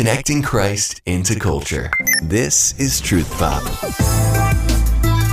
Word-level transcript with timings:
connecting 0.00 0.40
Christ 0.40 1.02
into 1.04 1.38
culture. 1.38 1.90
This 2.22 2.72
is 2.80 3.02
Truth 3.02 3.30
Pop. 3.36 3.62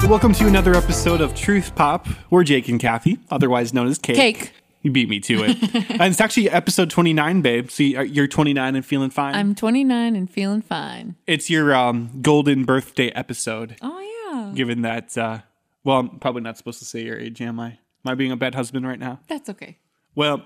Welcome 0.09 0.33
to 0.33 0.45
another 0.45 0.75
episode 0.75 1.21
of 1.21 1.33
Truth 1.33 1.73
Pop. 1.73 2.05
We're 2.29 2.43
Jake 2.43 2.67
and 2.67 2.77
Kathy, 2.77 3.17
otherwise 3.31 3.73
known 3.73 3.87
as 3.87 3.97
Cake. 3.97 4.17
Cake. 4.17 4.51
You 4.81 4.91
beat 4.91 5.07
me 5.07 5.21
to 5.21 5.45
it. 5.45 5.57
and 5.91 6.01
it's 6.11 6.19
actually 6.19 6.49
episode 6.49 6.89
29, 6.89 7.41
babe. 7.41 7.71
So 7.71 7.81
you- 7.81 8.01
you're 8.01 8.27
29 8.27 8.75
and 8.75 8.85
feeling 8.85 9.09
fine. 9.09 9.35
I'm 9.35 9.55
29 9.55 10.17
and 10.17 10.29
feeling 10.29 10.61
fine. 10.61 11.15
it's 11.25 11.49
your 11.49 11.73
um, 11.73 12.09
golden 12.21 12.65
birthday 12.65 13.07
episode, 13.11 13.77
Oh 13.81 14.01
yeah, 14.33 14.51
given 14.53 14.81
that, 14.81 15.17
uh, 15.17 15.39
well, 15.85 15.99
I'm 15.99 16.19
probably 16.19 16.41
not 16.41 16.57
supposed 16.57 16.79
to 16.79 16.85
say 16.85 17.03
your 17.05 17.17
age, 17.17 17.39
am 17.41 17.57
I? 17.61 17.67
Am 17.67 18.11
I 18.11 18.15
being 18.15 18.33
a 18.33 18.37
bad 18.37 18.53
husband 18.53 18.85
right 18.85 18.99
now? 18.99 19.21
that's 19.29 19.49
okay. 19.49 19.77
Well, 20.13 20.43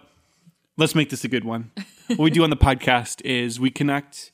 let's 0.81 0.95
make 0.95 1.11
this 1.11 1.23
a 1.23 1.27
good 1.27 1.43
one. 1.45 1.69
what 2.07 2.19
we 2.19 2.31
do 2.31 2.43
on 2.43 2.49
the 2.49 2.57
podcast 2.57 3.21
is 3.23 3.59
we 3.59 3.69
connect 3.69 4.31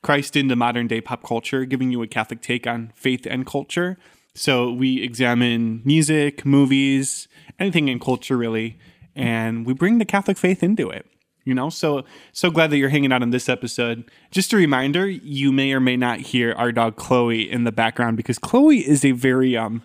Christ 0.00 0.36
into 0.36 0.54
modern 0.54 0.86
day 0.86 1.00
pop 1.00 1.24
culture, 1.24 1.64
giving 1.64 1.90
you 1.90 2.00
a 2.02 2.06
Catholic 2.06 2.40
take 2.40 2.68
on 2.68 2.92
faith 2.94 3.26
and 3.28 3.44
culture. 3.44 3.98
So 4.32 4.70
we 4.70 5.02
examine 5.02 5.82
music, 5.84 6.46
movies, 6.46 7.26
anything 7.58 7.88
in 7.88 7.98
culture 7.98 8.36
really, 8.36 8.78
and 9.16 9.66
we 9.66 9.74
bring 9.74 9.98
the 9.98 10.04
Catholic 10.04 10.38
faith 10.38 10.62
into 10.62 10.88
it. 10.88 11.04
You 11.42 11.54
know, 11.54 11.68
so 11.68 12.04
so 12.32 12.48
glad 12.48 12.70
that 12.70 12.76
you're 12.76 12.90
hanging 12.90 13.10
out 13.10 13.22
on 13.22 13.30
this 13.30 13.48
episode. 13.48 14.08
Just 14.30 14.52
a 14.52 14.56
reminder, 14.56 15.08
you 15.08 15.50
may 15.50 15.72
or 15.72 15.80
may 15.80 15.96
not 15.96 16.20
hear 16.20 16.52
our 16.52 16.70
dog 16.70 16.94
Chloe 16.94 17.50
in 17.50 17.64
the 17.64 17.72
background 17.72 18.16
because 18.16 18.38
Chloe 18.38 18.86
is 18.88 19.04
a 19.04 19.10
very 19.10 19.56
um 19.56 19.82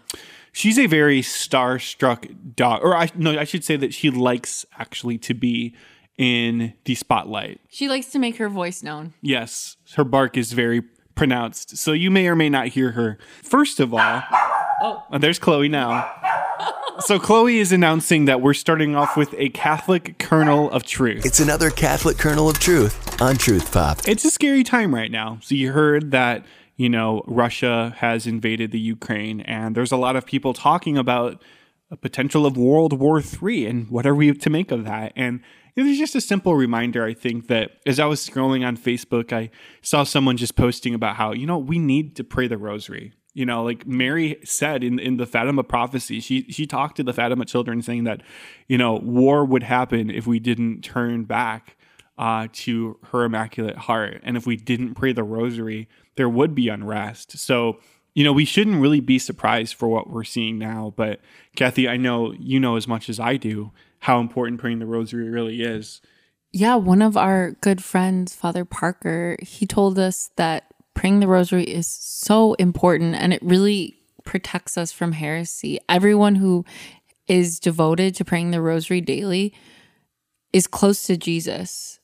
she's 0.52 0.78
a 0.78 0.86
very 0.86 1.22
starstruck 1.24 2.56
dog 2.56 2.84
or 2.84 2.96
I 2.96 3.10
no, 3.16 3.40
I 3.40 3.46
should 3.46 3.64
say 3.64 3.78
that 3.78 3.96
she 3.96 4.12
likes 4.12 4.64
actually 4.78 5.18
to 5.18 5.34
be 5.34 5.74
in 6.18 6.74
the 6.86 6.96
spotlight. 6.96 7.60
She 7.70 7.88
likes 7.90 8.08
to 8.08 8.20
make 8.20 8.38
her 8.38 8.50
voice 8.50 8.84
known. 8.84 9.14
Yes, 9.22 9.78
her 9.96 10.04
bark 10.04 10.38
is 10.38 10.54
very 10.54 10.84
pronounced. 11.16 11.78
So 11.78 11.92
you 11.92 12.12
may 12.12 12.28
or 12.28 12.36
may 12.36 12.50
not 12.50 12.68
hear 12.68 12.92
her. 12.92 13.18
First 13.42 13.80
of 13.80 13.94
all, 13.94 14.24
oh, 14.82 15.04
oh 15.12 15.18
there's 15.18 15.40
Chloe 15.40 15.70
now. 15.70 16.12
So 17.00 17.20
Chloe 17.20 17.58
is 17.58 17.72
announcing 17.72 18.26
that 18.26 18.40
we're 18.40 18.54
starting 18.54 18.96
off 18.96 19.18
with 19.18 19.34
a 19.38 19.50
Catholic 19.50 20.20
kernel 20.20 20.70
of 20.70 20.84
truth. 20.84 21.26
It's 21.26 21.40
another 21.40 21.72
Catholic 21.72 22.20
kernel 22.20 22.48
of 22.48 22.60
truth 22.60 23.20
on 23.20 23.36
Truth 23.36 23.74
Pop. 23.74 24.08
It's 24.08 24.24
a 24.26 24.30
scary 24.30 24.64
time 24.64 24.94
right 24.94 25.10
now. 25.10 25.40
So 25.42 25.56
you 25.56 25.72
heard 25.72 26.12
that, 26.12 26.46
you 26.78 26.90
know, 26.90 27.24
Russia 27.26 27.96
has 27.98 28.28
invaded 28.28 28.72
the 28.72 28.80
Ukraine 28.80 29.42
and 29.42 29.76
there's 29.76 29.92
a 29.92 29.98
lot 29.98 30.16
of 30.16 30.26
people 30.28 30.54
talking 30.54 30.96
about 30.96 31.42
a 31.90 31.98
potential 31.98 32.46
of 32.46 32.58
World 32.58 32.94
War 32.94 33.20
III 33.22 33.66
and 33.66 33.90
what 33.90 34.06
are 34.06 34.16
we 34.16 34.32
to 34.32 34.50
make 34.52 34.72
of 34.72 34.86
that? 34.86 35.14
And 35.16 35.42
know, 35.82 35.88
there's 35.88 35.98
just 35.98 36.16
a 36.16 36.22
simple 36.22 36.56
reminder, 36.56 37.04
I 37.04 37.14
think, 37.14 37.48
that 37.48 37.72
as 37.86 38.00
I 38.00 38.06
was 38.06 38.28
scrolling 38.28 38.66
on 38.66 38.78
Facebook, 38.78 39.34
I 39.34 39.50
saw 39.82 40.04
someone 40.04 40.38
just 40.38 40.56
posting 40.56 40.94
about 40.94 41.16
how, 41.16 41.32
you 41.32 41.48
know, 41.48 41.58
we 41.58 41.80
need 41.80 42.16
to 42.18 42.24
pray 42.24 42.48
the 42.48 42.58
rosary. 42.58 43.14
You 43.34 43.48
know, 43.48 43.64
like 43.64 43.88
Mary 43.88 44.38
said 44.44 44.84
in, 44.84 45.00
in 45.00 45.18
the 45.18 45.26
Fatima 45.26 45.64
prophecy, 45.64 46.20
she 46.20 46.44
she 46.52 46.68
talked 46.68 46.98
to 46.98 47.04
the 47.04 47.14
Fatima 47.14 47.46
children 47.46 47.82
saying 47.82 48.04
that, 48.04 48.22
you 48.68 48.78
know, 48.78 48.94
war 48.94 49.44
would 49.44 49.64
happen 49.64 50.12
if 50.12 50.28
we 50.28 50.38
didn't 50.38 50.84
turn 50.84 51.24
back 51.24 51.76
uh, 52.20 52.48
to 52.54 53.00
her 53.06 53.24
immaculate 53.24 53.78
heart. 53.78 54.22
And 54.24 54.38
if 54.38 54.46
we 54.46 54.56
didn't 54.56 54.94
pray 54.94 55.14
the 55.14 55.24
rosary, 55.24 55.90
there 56.16 56.30
would 56.30 56.54
be 56.54 56.70
unrest. 56.70 57.40
So, 57.40 57.80
you 58.14 58.24
know, 58.24 58.34
we 58.34 58.46
shouldn't 58.46 58.80
really 58.80 59.00
be 59.00 59.18
surprised 59.18 59.74
for 59.74 59.88
what 59.88 60.12
we're 60.12 60.24
seeing 60.24 60.60
now. 60.60 60.94
But 60.96 61.20
Kathy, 61.56 61.90
I 61.90 61.98
know 61.98 62.34
you 62.34 62.60
know 62.60 62.76
as 62.76 62.88
much 62.88 63.10
as 63.10 63.20
I 63.20 63.38
do 63.38 63.72
how 64.04 64.20
important 64.20 64.60
praying 64.60 64.80
the 64.80 64.86
rosary 64.86 65.30
really 65.30 65.62
is. 65.62 66.02
Yeah, 66.52 66.76
one 66.76 67.02
of 67.02 67.16
our 67.16 67.52
good 67.62 67.82
friends, 67.82 68.36
Father 68.36 68.66
Parker, 68.66 69.38
he 69.42 69.66
told 69.66 69.98
us 69.98 70.30
that 70.36 70.66
praying 70.94 71.22
the 71.22 71.28
rosary 71.28 71.64
is 71.64 71.88
so 71.88 72.54
important 72.56 73.16
and 73.16 73.32
it 73.32 73.42
really 73.42 73.98
protects 74.26 74.78
us 74.78 74.92
from 74.92 75.14
heresy. 75.14 75.80
Everyone 75.88 76.36
who 76.36 76.66
is 77.30 77.62
devoted 77.62 78.14
to 78.16 78.26
praying 78.26 78.52
the 78.52 78.62
rosary 78.62 79.00
daily 79.00 79.54
is 80.52 80.68
close 80.68 81.04
to 81.04 81.16
Jesus. 81.16 82.02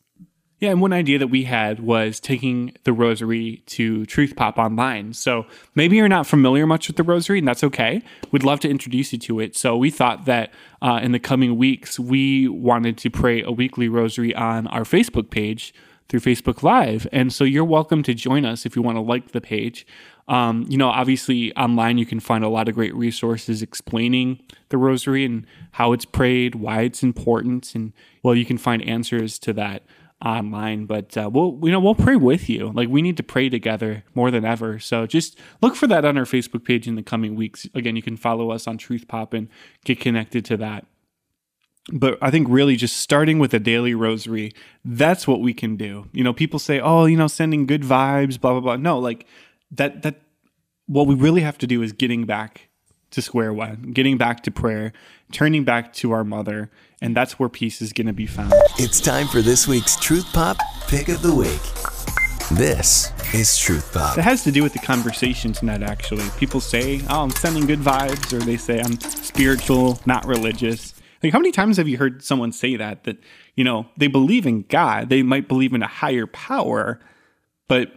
Yeah, 0.59 0.71
and 0.71 0.81
one 0.81 0.91
idea 0.91 1.17
that 1.19 1.27
we 1.27 1.43
had 1.43 1.79
was 1.79 2.19
taking 2.19 2.75
the 2.83 2.91
rosary 2.91 3.63
to 3.67 4.05
Truth 4.05 4.35
Pop 4.35 4.57
online. 4.57 5.13
So 5.13 5.45
maybe 5.73 5.95
you're 5.95 6.09
not 6.09 6.27
familiar 6.27 6.67
much 6.67 6.87
with 6.87 6.97
the 6.97 7.03
rosary, 7.03 7.39
and 7.39 7.47
that's 7.47 7.63
okay. 7.63 8.03
We'd 8.31 8.43
love 8.43 8.59
to 8.61 8.69
introduce 8.69 9.13
you 9.13 9.19
to 9.19 9.39
it. 9.39 9.55
So 9.55 9.77
we 9.77 9.89
thought 9.89 10.25
that 10.25 10.51
uh, 10.81 10.99
in 11.01 11.13
the 11.13 11.19
coming 11.19 11.57
weeks, 11.57 11.97
we 11.97 12.49
wanted 12.49 12.97
to 12.97 13.09
pray 13.09 13.41
a 13.41 13.51
weekly 13.51 13.87
rosary 13.87 14.35
on 14.35 14.67
our 14.67 14.83
Facebook 14.83 15.29
page 15.29 15.73
through 16.09 16.19
Facebook 16.19 16.61
Live. 16.61 17.07
And 17.13 17.31
so 17.31 17.45
you're 17.45 17.63
welcome 17.63 18.03
to 18.03 18.13
join 18.13 18.43
us 18.43 18.65
if 18.65 18.75
you 18.75 18.81
want 18.81 18.97
to 18.97 19.01
like 19.01 19.31
the 19.31 19.39
page. 19.39 19.87
Um, 20.27 20.65
you 20.67 20.77
know, 20.77 20.89
obviously 20.89 21.55
online 21.55 21.97
you 21.97 22.05
can 22.05 22.19
find 22.19 22.43
a 22.43 22.49
lot 22.49 22.67
of 22.67 22.75
great 22.75 22.93
resources 22.93 23.61
explaining 23.61 24.41
the 24.69 24.77
rosary 24.77 25.23
and 25.23 25.45
how 25.71 25.93
it's 25.93 26.05
prayed, 26.05 26.53
why 26.55 26.81
it's 26.81 27.01
important, 27.01 27.73
and 27.73 27.93
well, 28.21 28.35
you 28.35 28.45
can 28.45 28.57
find 28.57 28.83
answers 28.83 29.39
to 29.39 29.53
that 29.53 29.83
online. 30.23 30.85
But 30.85 31.17
uh, 31.17 31.29
we'll 31.31 31.59
you 31.63 31.71
know 31.71 31.79
we'll 31.79 31.95
pray 31.95 32.15
with 32.15 32.49
you. 32.49 32.71
Like 32.73 32.89
we 32.89 33.01
need 33.01 33.17
to 33.17 33.23
pray 33.23 33.49
together 33.49 34.03
more 34.15 34.31
than 34.31 34.45
ever. 34.45 34.79
So 34.79 35.05
just 35.05 35.37
look 35.61 35.75
for 35.75 35.87
that 35.87 36.05
on 36.05 36.17
our 36.17 36.25
Facebook 36.25 36.63
page 36.63 36.87
in 36.87 36.95
the 36.95 37.03
coming 37.03 37.35
weeks. 37.35 37.67
Again, 37.73 37.95
you 37.95 38.01
can 38.01 38.17
follow 38.17 38.51
us 38.51 38.67
on 38.67 38.77
Truth 38.77 39.07
Pop 39.07 39.33
and 39.33 39.47
get 39.83 39.99
connected 39.99 40.45
to 40.45 40.57
that 40.57 40.85
but 41.91 42.17
I 42.21 42.31
think 42.31 42.47
really 42.49 42.75
just 42.75 42.97
starting 42.97 43.39
with 43.39 43.53
a 43.53 43.59
daily 43.59 43.93
rosary, 43.93 44.53
that's 44.85 45.27
what 45.27 45.41
we 45.41 45.53
can 45.53 45.75
do. 45.75 46.07
You 46.11 46.23
know, 46.23 46.33
people 46.33 46.59
say, 46.59 46.79
"Oh, 46.79 47.05
you 47.05 47.17
know, 47.17 47.27
sending 47.27 47.65
good 47.65 47.83
vibes, 47.83 48.39
blah 48.39 48.51
blah 48.51 48.61
blah." 48.61 48.75
No, 48.75 48.99
like 48.99 49.25
that 49.71 50.01
that 50.03 50.21
what 50.85 51.07
we 51.07 51.15
really 51.15 51.41
have 51.41 51.57
to 51.59 51.67
do 51.67 51.81
is 51.81 51.91
getting 51.91 52.25
back 52.25 52.69
to 53.11 53.21
square 53.21 53.53
one, 53.53 53.91
getting 53.93 54.17
back 54.17 54.43
to 54.43 54.51
prayer, 54.51 54.93
turning 55.31 55.63
back 55.63 55.93
to 55.93 56.11
our 56.11 56.23
mother, 56.23 56.69
and 57.01 57.15
that's 57.15 57.39
where 57.39 57.49
peace 57.49 57.81
is 57.81 57.93
going 57.93 58.07
to 58.07 58.13
be 58.13 58.25
found. 58.25 58.53
It's 58.77 58.99
time 58.99 59.27
for 59.27 59.41
this 59.41 59.67
week's 59.67 59.95
Truth 59.97 60.31
Pop 60.33 60.57
Pick 60.87 61.07
of 61.09 61.21
the 61.21 61.33
Week. 61.33 61.61
This 62.51 63.11
is 63.33 63.57
Truth 63.57 63.93
Pop. 63.93 64.17
It 64.17 64.23
has 64.23 64.43
to 64.43 64.51
do 64.51 64.63
with 64.63 64.73
the 64.73 64.79
conversation 64.79 65.53
tonight, 65.53 65.83
actually. 65.83 66.25
People 66.37 66.59
say, 66.59 67.01
oh, 67.09 67.23
I'm 67.23 67.31
sending 67.31 67.65
good 67.65 67.79
vibes, 67.79 68.33
or 68.33 68.39
they 68.39 68.57
say, 68.57 68.81
I'm 68.81 68.99
spiritual, 68.99 69.99
not 70.05 70.25
religious. 70.25 70.93
Like, 71.21 71.31
how 71.31 71.39
many 71.39 71.51
times 71.51 71.77
have 71.77 71.87
you 71.87 71.97
heard 71.97 72.23
someone 72.23 72.51
say 72.51 72.75
that? 72.75 73.03
That, 73.03 73.17
you 73.55 73.63
know, 73.63 73.87
they 73.97 74.07
believe 74.07 74.45
in 74.45 74.63
God, 74.63 75.09
they 75.09 75.21
might 75.21 75.47
believe 75.47 75.73
in 75.73 75.83
a 75.83 75.87
higher 75.87 76.25
power, 76.27 76.99
but 77.67 77.91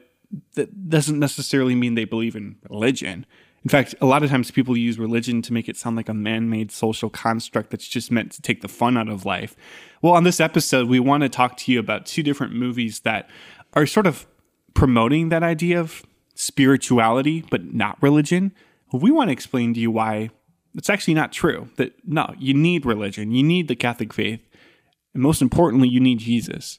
that 0.54 0.88
doesn't 0.88 1.18
necessarily 1.18 1.74
mean 1.74 1.94
they 1.94 2.04
believe 2.04 2.36
in 2.36 2.56
religion. 2.68 3.26
In 3.64 3.68
fact, 3.68 3.94
a 4.00 4.06
lot 4.06 4.24
of 4.24 4.30
times 4.30 4.50
people 4.50 4.76
use 4.76 4.98
religion 4.98 5.40
to 5.42 5.52
make 5.52 5.68
it 5.68 5.76
sound 5.76 5.96
like 5.96 6.08
a 6.08 6.14
man 6.14 6.50
made 6.50 6.72
social 6.72 7.08
construct 7.08 7.70
that's 7.70 7.86
just 7.86 8.10
meant 8.10 8.32
to 8.32 8.42
take 8.42 8.60
the 8.60 8.68
fun 8.68 8.96
out 8.96 9.08
of 9.08 9.24
life. 9.24 9.54
Well, 10.00 10.14
on 10.14 10.24
this 10.24 10.40
episode, 10.40 10.88
we 10.88 10.98
want 10.98 11.22
to 11.22 11.28
talk 11.28 11.56
to 11.58 11.72
you 11.72 11.78
about 11.78 12.06
two 12.06 12.24
different 12.24 12.54
movies 12.54 13.00
that 13.00 13.30
are 13.74 13.86
sort 13.86 14.06
of 14.06 14.26
promoting 14.74 15.28
that 15.28 15.44
idea 15.44 15.78
of 15.78 16.02
spirituality, 16.34 17.44
but 17.50 17.72
not 17.72 18.02
religion. 18.02 18.52
We 18.92 19.10
want 19.10 19.28
to 19.28 19.32
explain 19.32 19.74
to 19.74 19.80
you 19.80 19.90
why 19.90 20.30
it's 20.74 20.90
actually 20.90 21.14
not 21.14 21.32
true. 21.32 21.68
That 21.76 21.92
no, 22.04 22.34
you 22.38 22.54
need 22.54 22.84
religion, 22.84 23.30
you 23.30 23.42
need 23.42 23.68
the 23.68 23.76
Catholic 23.76 24.12
faith, 24.12 24.40
and 25.14 25.22
most 25.22 25.40
importantly, 25.40 25.88
you 25.88 26.00
need 26.00 26.18
Jesus. 26.18 26.78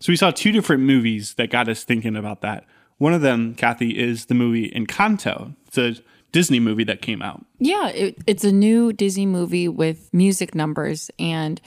So 0.00 0.12
we 0.12 0.16
saw 0.16 0.30
two 0.30 0.52
different 0.52 0.82
movies 0.82 1.34
that 1.34 1.50
got 1.50 1.68
us 1.68 1.84
thinking 1.84 2.16
about 2.16 2.40
that. 2.40 2.64
One 2.98 3.12
of 3.12 3.22
them, 3.22 3.54
Kathy, 3.54 3.98
is 3.98 4.26
the 4.26 4.34
movie 4.34 4.70
Encanto. 4.70 5.54
It's 5.66 5.78
a 5.78 6.02
Disney 6.34 6.58
movie 6.58 6.82
that 6.82 7.00
came 7.00 7.22
out. 7.22 7.46
Yeah, 7.60 7.90
it, 7.90 8.18
it's 8.26 8.42
a 8.42 8.50
new 8.50 8.92
Disney 8.92 9.24
movie 9.24 9.68
with 9.68 10.12
music 10.12 10.52
numbers, 10.52 11.08
and 11.16 11.60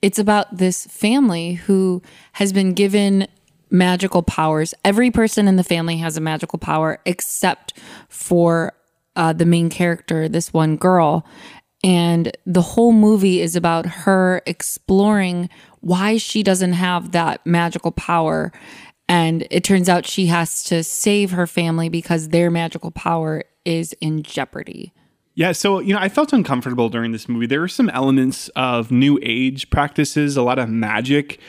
it's 0.00 0.18
about 0.18 0.56
this 0.56 0.86
family 0.86 1.52
who 1.52 2.00
has 2.32 2.50
been 2.50 2.72
given 2.72 3.28
magical 3.70 4.22
powers. 4.22 4.72
Every 4.82 5.10
person 5.10 5.46
in 5.46 5.56
the 5.56 5.62
family 5.62 5.98
has 5.98 6.16
a 6.16 6.22
magical 6.22 6.58
power 6.58 7.00
except 7.04 7.78
for 8.08 8.72
uh, 9.14 9.34
the 9.34 9.44
main 9.44 9.68
character, 9.68 10.26
this 10.26 10.54
one 10.54 10.76
girl. 10.76 11.26
And 11.82 12.34
the 12.46 12.62
whole 12.62 12.92
movie 12.92 13.42
is 13.42 13.54
about 13.54 13.84
her 13.84 14.40
exploring 14.46 15.50
why 15.80 16.16
she 16.16 16.42
doesn't 16.42 16.72
have 16.72 17.12
that 17.12 17.44
magical 17.44 17.92
power. 17.92 18.52
And 19.06 19.46
it 19.50 19.64
turns 19.64 19.90
out 19.90 20.06
she 20.06 20.26
has 20.28 20.64
to 20.64 20.82
save 20.82 21.32
her 21.32 21.46
family 21.46 21.90
because 21.90 22.30
their 22.30 22.50
magical 22.50 22.90
power 22.90 23.42
is 23.64 23.94
in 24.00 24.22
jeopardy. 24.22 24.92
Yeah, 25.34 25.52
so 25.52 25.80
you 25.80 25.92
know, 25.94 26.00
I 26.00 26.08
felt 26.08 26.32
uncomfortable 26.32 26.88
during 26.88 27.12
this 27.12 27.28
movie. 27.28 27.46
There 27.46 27.60
were 27.60 27.68
some 27.68 27.90
elements 27.90 28.48
of 28.50 28.90
new 28.90 29.18
age 29.22 29.68
practices, 29.70 30.36
a 30.36 30.42
lot 30.42 30.58
of 30.58 30.68
magic, 30.68 31.40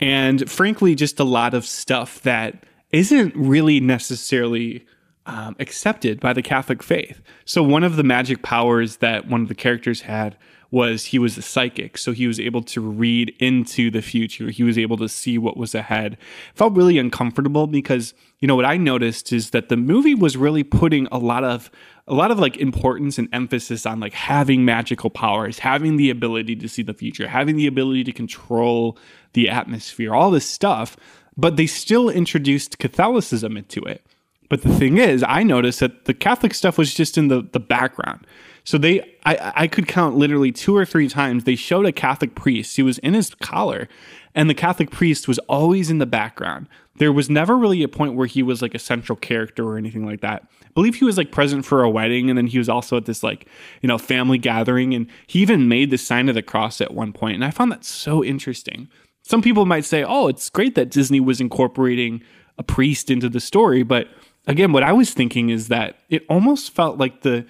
and 0.00 0.50
frankly, 0.50 0.94
just 0.94 1.20
a 1.20 1.24
lot 1.24 1.54
of 1.54 1.64
stuff 1.64 2.20
that 2.22 2.64
isn't 2.90 3.34
really 3.36 3.80
necessarily 3.80 4.84
um, 5.26 5.54
accepted 5.60 6.20
by 6.20 6.32
the 6.32 6.42
Catholic 6.42 6.82
faith. 6.82 7.22
So, 7.44 7.62
one 7.62 7.84
of 7.84 7.96
the 7.96 8.02
magic 8.02 8.42
powers 8.42 8.96
that 8.96 9.28
one 9.28 9.42
of 9.42 9.48
the 9.48 9.54
characters 9.54 10.00
had 10.00 10.36
was 10.70 11.06
he 11.06 11.18
was 11.18 11.38
a 11.38 11.42
psychic. 11.42 11.96
So 11.96 12.12
he 12.12 12.26
was 12.26 12.38
able 12.38 12.62
to 12.62 12.80
read 12.80 13.34
into 13.38 13.90
the 13.90 14.02
future. 14.02 14.50
He 14.50 14.62
was 14.62 14.76
able 14.76 14.96
to 14.98 15.08
see 15.08 15.38
what 15.38 15.56
was 15.56 15.74
ahead. 15.74 16.18
Felt 16.54 16.74
really 16.76 16.98
uncomfortable 16.98 17.66
because, 17.66 18.12
you 18.40 18.48
know, 18.48 18.56
what 18.56 18.66
I 18.66 18.76
noticed 18.76 19.32
is 19.32 19.50
that 19.50 19.70
the 19.70 19.76
movie 19.76 20.14
was 20.14 20.36
really 20.36 20.62
putting 20.64 21.06
a 21.10 21.18
lot 21.18 21.44
of 21.44 21.70
a 22.06 22.14
lot 22.14 22.30
of 22.30 22.38
like 22.38 22.56
importance 22.56 23.18
and 23.18 23.28
emphasis 23.32 23.84
on 23.84 24.00
like 24.00 24.14
having 24.14 24.64
magical 24.64 25.10
powers, 25.10 25.58
having 25.58 25.96
the 25.96 26.10
ability 26.10 26.56
to 26.56 26.68
see 26.68 26.82
the 26.82 26.94
future, 26.94 27.28
having 27.28 27.56
the 27.56 27.66
ability 27.66 28.04
to 28.04 28.12
control 28.12 28.98
the 29.34 29.48
atmosphere, 29.48 30.14
all 30.14 30.30
this 30.30 30.48
stuff. 30.48 30.96
But 31.36 31.56
they 31.56 31.66
still 31.66 32.08
introduced 32.08 32.78
Catholicism 32.78 33.56
into 33.56 33.82
it. 33.84 34.04
But 34.48 34.62
the 34.62 34.74
thing 34.74 34.96
is, 34.96 35.22
I 35.26 35.42
noticed 35.42 35.80
that 35.80 36.06
the 36.06 36.14
Catholic 36.14 36.54
stuff 36.54 36.78
was 36.78 36.94
just 36.94 37.18
in 37.18 37.28
the, 37.28 37.42
the 37.52 37.60
background. 37.60 38.26
So 38.68 38.76
they, 38.76 39.00
I, 39.24 39.52
I 39.56 39.66
could 39.66 39.88
count 39.88 40.16
literally 40.16 40.52
two 40.52 40.76
or 40.76 40.84
three 40.84 41.08
times. 41.08 41.44
They 41.44 41.56
showed 41.56 41.86
a 41.86 41.90
Catholic 41.90 42.34
priest. 42.34 42.76
He 42.76 42.82
was 42.82 42.98
in 42.98 43.14
his 43.14 43.34
collar, 43.36 43.88
and 44.34 44.50
the 44.50 44.54
Catholic 44.54 44.90
priest 44.90 45.26
was 45.26 45.38
always 45.48 45.90
in 45.90 45.96
the 45.96 46.04
background. 46.04 46.68
There 46.96 47.10
was 47.10 47.30
never 47.30 47.56
really 47.56 47.82
a 47.82 47.88
point 47.88 48.14
where 48.14 48.26
he 48.26 48.42
was 48.42 48.60
like 48.60 48.74
a 48.74 48.78
central 48.78 49.16
character 49.16 49.66
or 49.66 49.78
anything 49.78 50.04
like 50.04 50.20
that. 50.20 50.46
I 50.62 50.68
believe 50.74 50.96
he 50.96 51.06
was 51.06 51.16
like 51.16 51.32
present 51.32 51.64
for 51.64 51.82
a 51.82 51.88
wedding, 51.88 52.28
and 52.28 52.36
then 52.36 52.46
he 52.46 52.58
was 52.58 52.68
also 52.68 52.98
at 52.98 53.06
this 53.06 53.22
like 53.22 53.48
you 53.80 53.86
know 53.86 53.96
family 53.96 54.36
gathering, 54.36 54.92
and 54.92 55.06
he 55.26 55.38
even 55.38 55.66
made 55.66 55.90
the 55.90 55.96
sign 55.96 56.28
of 56.28 56.34
the 56.34 56.42
cross 56.42 56.82
at 56.82 56.92
one 56.92 57.14
point. 57.14 57.36
And 57.36 57.46
I 57.46 57.50
found 57.50 57.72
that 57.72 57.86
so 57.86 58.22
interesting. 58.22 58.90
Some 59.22 59.40
people 59.40 59.64
might 59.64 59.86
say, 59.86 60.04
"Oh, 60.06 60.28
it's 60.28 60.50
great 60.50 60.74
that 60.74 60.90
Disney 60.90 61.20
was 61.20 61.40
incorporating 61.40 62.22
a 62.58 62.62
priest 62.62 63.10
into 63.10 63.30
the 63.30 63.40
story," 63.40 63.82
but 63.82 64.08
again, 64.46 64.72
what 64.72 64.82
I 64.82 64.92
was 64.92 65.14
thinking 65.14 65.48
is 65.48 65.68
that 65.68 66.00
it 66.10 66.26
almost 66.28 66.74
felt 66.74 66.98
like 66.98 67.22
the 67.22 67.46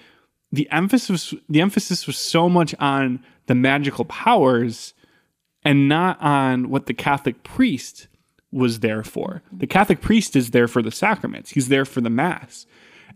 the 0.51 0.69
emphasis 0.71 1.33
the 1.47 1.61
emphasis 1.61 2.07
was 2.07 2.17
so 2.17 2.49
much 2.49 2.73
on 2.79 3.23
the 3.47 3.55
magical 3.55 4.05
powers 4.05 4.93
and 5.63 5.89
not 5.89 6.21
on 6.21 6.69
what 6.69 6.85
the 6.85 6.93
Catholic 6.93 7.43
priest 7.43 8.07
was 8.51 8.79
there 8.79 9.03
for. 9.03 9.43
The 9.51 9.67
Catholic 9.67 10.01
priest 10.01 10.35
is 10.35 10.51
there 10.51 10.67
for 10.67 10.81
the 10.81 10.91
sacraments. 10.91 11.51
He's 11.51 11.67
there 11.67 11.85
for 11.85 12.01
the 12.01 12.09
mass. 12.09 12.65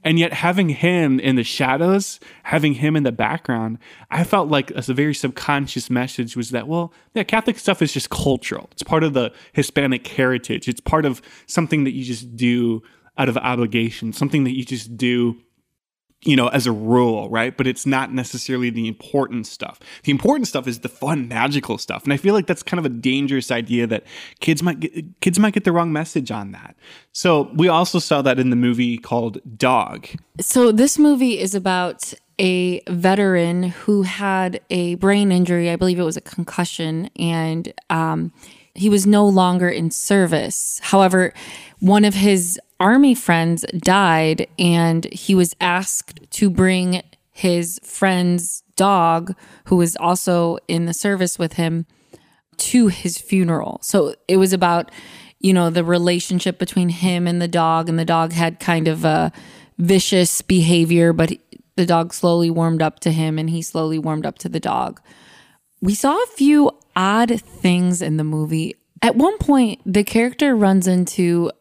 And 0.04 0.20
yet 0.20 0.34
having 0.34 0.70
him 0.70 1.20
in 1.20 1.38
the 1.38 1.44
shadows, 1.44 2.20
having 2.44 2.74
him 2.74 2.96
in 2.98 3.04
the 3.04 3.12
background, 3.12 3.78
I 4.12 4.26
felt 4.26 4.50
like 4.50 4.70
a 4.72 4.82
very 4.82 5.14
subconscious 5.14 5.90
message 5.90 6.36
was 6.36 6.50
that, 6.50 6.68
well, 6.68 6.94
yeah, 7.14 7.24
Catholic 7.24 7.58
stuff 7.58 7.82
is 7.82 7.94
just 7.94 8.10
cultural. 8.10 8.68
It's 8.74 8.84
part 8.84 9.04
of 9.04 9.14
the 9.14 9.32
Hispanic 9.54 10.06
heritage. 10.06 10.68
It's 10.68 10.82
part 10.82 11.06
of 11.06 11.22
something 11.46 11.86
that 11.86 11.94
you 11.94 12.04
just 12.04 12.36
do 12.36 12.84
out 13.18 13.30
of 13.30 13.38
obligation, 13.38 14.12
something 14.12 14.44
that 14.44 14.56
you 14.56 14.66
just 14.66 14.98
do 14.98 15.38
you 16.26 16.36
know, 16.36 16.48
as 16.48 16.66
a 16.68 16.72
rule, 16.72 17.30
right? 17.30 17.56
But 17.56 17.68
it's 17.68 17.86
not 17.86 18.14
necessarily 18.14 18.70
the 18.70 18.88
important 18.88 19.48
stuff. 19.48 19.80
The 20.04 20.12
important 20.12 20.48
stuff 20.48 20.68
is 20.68 20.80
the 20.80 20.90
fun, 20.90 21.28
magical 21.28 21.78
stuff. 21.78 22.04
And 22.04 22.14
I 22.14 22.18
feel 22.18 22.34
like 22.34 22.48
that's 22.48 22.64
kind 22.64 22.80
of 22.80 22.86
a 22.86 22.90
dangerous 22.90 23.52
idea 23.52 23.88
that 23.88 24.04
kids 24.40 24.64
might 24.64 24.80
get, 24.80 25.20
kids 25.22 25.40
might 25.40 25.54
get 25.54 25.64
the 25.64 25.72
wrong 25.72 25.92
message 25.92 26.32
on 26.32 26.52
that. 26.52 26.76
So 27.12 27.52
we 27.54 27.68
also 27.68 28.00
saw 28.00 28.22
that 28.22 28.40
in 28.40 28.50
the 28.50 28.56
movie 28.56 28.98
called 28.98 29.40
Dog. 29.58 30.08
So 30.40 30.72
this 30.72 30.98
movie 30.98 31.40
is 31.40 31.54
about 31.56 32.14
a 32.40 32.82
veteran 32.90 33.64
who 33.64 34.04
had 34.04 34.60
a 34.70 34.96
brain 34.96 35.32
injury. 35.32 35.70
I 35.70 35.76
believe 35.76 36.00
it 36.00 36.04
was 36.04 36.18
a 36.18 36.22
concussion, 36.22 37.10
and 37.18 37.72
um, 37.90 38.34
he 38.76 38.90
was 38.90 39.06
no 39.06 39.28
longer 39.28 39.70
in 39.70 39.92
service. 39.92 40.80
However, 40.84 41.34
one 41.80 42.06
of 42.06 42.16
his 42.16 42.60
army 42.80 43.14
friends 43.14 43.66
died, 43.78 44.48
and 44.58 45.06
he 45.06 45.36
was 45.36 45.56
asked 45.62 46.20
to 46.32 46.50
bring 46.50 47.04
his 47.32 47.80
friend's 47.84 48.64
dog, 48.76 49.36
who 49.66 49.76
was 49.76 49.96
also 49.98 50.58
in 50.68 50.86
the 50.86 50.94
service 50.94 51.38
with 51.38 51.54
him, 51.54 51.86
to 52.58 52.88
his 52.88 53.18
funeral. 53.18 53.80
So 53.82 54.16
it 54.28 54.38
was 54.38 54.54
about, 54.54 54.92
you 55.40 55.54
know, 55.54 55.70
the 55.70 55.84
relationship 55.84 56.58
between 56.60 56.90
him 56.90 57.28
and 57.28 57.42
the 57.42 57.48
dog, 57.48 57.90
and 57.90 57.98
the 57.98 58.06
dog 58.06 58.34
had 58.34 58.60
kind 58.60 58.88
of 58.88 59.06
a 59.06 59.32
vicious 59.78 60.42
behavior, 60.42 61.14
but 61.14 61.34
the 61.76 61.86
dog 61.86 62.14
slowly 62.14 62.50
warmed 62.50 62.82
up 62.82 63.00
to 63.02 63.12
him, 63.12 63.38
and 63.40 63.50
he 63.50 63.62
slowly 63.62 64.00
warmed 64.00 64.26
up 64.26 64.38
to 64.40 64.50
the 64.50 64.60
dog. 64.60 65.02
We 65.84 65.96
saw 65.96 66.16
a 66.16 66.28
few 66.28 66.72
odd 66.96 67.42
things 67.42 68.02
in 68.02 68.16
the 68.16 68.24
movie. 68.24 68.78
At 69.02 69.18
one 69.18 69.38
point, 69.38 69.82
the 69.86 70.06
character 70.06 70.56
runs 70.56 70.88
into 70.88 71.52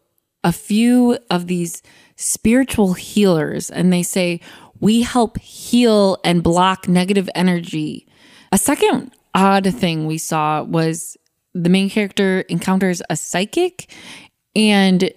a 0.45 0.53
few 0.53 1.17
of 1.29 1.47
these 1.47 1.83
spiritual 2.15 2.93
healers 2.93 3.69
and 3.69 3.91
they 3.91 4.01
say, 4.01 4.39
we 4.79 5.01
help 5.01 5.37
heal 5.39 6.19
and 6.23 6.41
block 6.41 6.87
negative 6.87 7.29
energy. 7.35 8.07
A 8.53 8.57
second 8.57 9.11
odd 9.35 9.65
thing 9.75 10.05
we 10.05 10.17
saw 10.17 10.63
was 10.63 11.17
the 11.53 11.69
main 11.69 11.89
character 11.89 12.45
encounters 12.47 13.01
a 13.09 13.17
psychic 13.17 13.91
and 14.55 15.11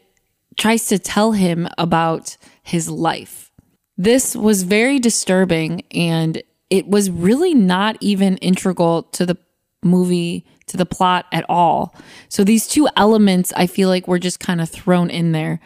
tries 0.59 0.89
to 0.89 0.99
tell 0.99 1.31
him 1.31 1.69
about 1.79 2.37
his 2.65 2.91
life. 2.91 3.53
This 3.97 4.35
was 4.35 4.65
very 4.65 4.99
disturbing 4.99 5.85
and 5.93 6.43
it 6.71 6.89
was 6.89 7.11
really 7.11 7.55
not 7.55 7.97
even 8.01 8.37
integral 8.39 9.05
to 9.05 9.27
the 9.27 9.37
movie 9.83 10.45
to 10.67 10.77
the 10.77 10.87
plot 10.87 11.27
at 11.33 11.45
all. 11.49 11.95
So 12.29 12.45
these 12.45 12.67
two 12.67 12.89
elements 12.97 13.53
I 13.57 13.67
feel 13.67 13.89
like 13.89 14.09
were 14.09 14.19
just 14.19 14.41
kind 14.41 14.61
of 14.61 14.69
thrown 14.69 15.11
in 15.11 15.33
there. 15.33 15.61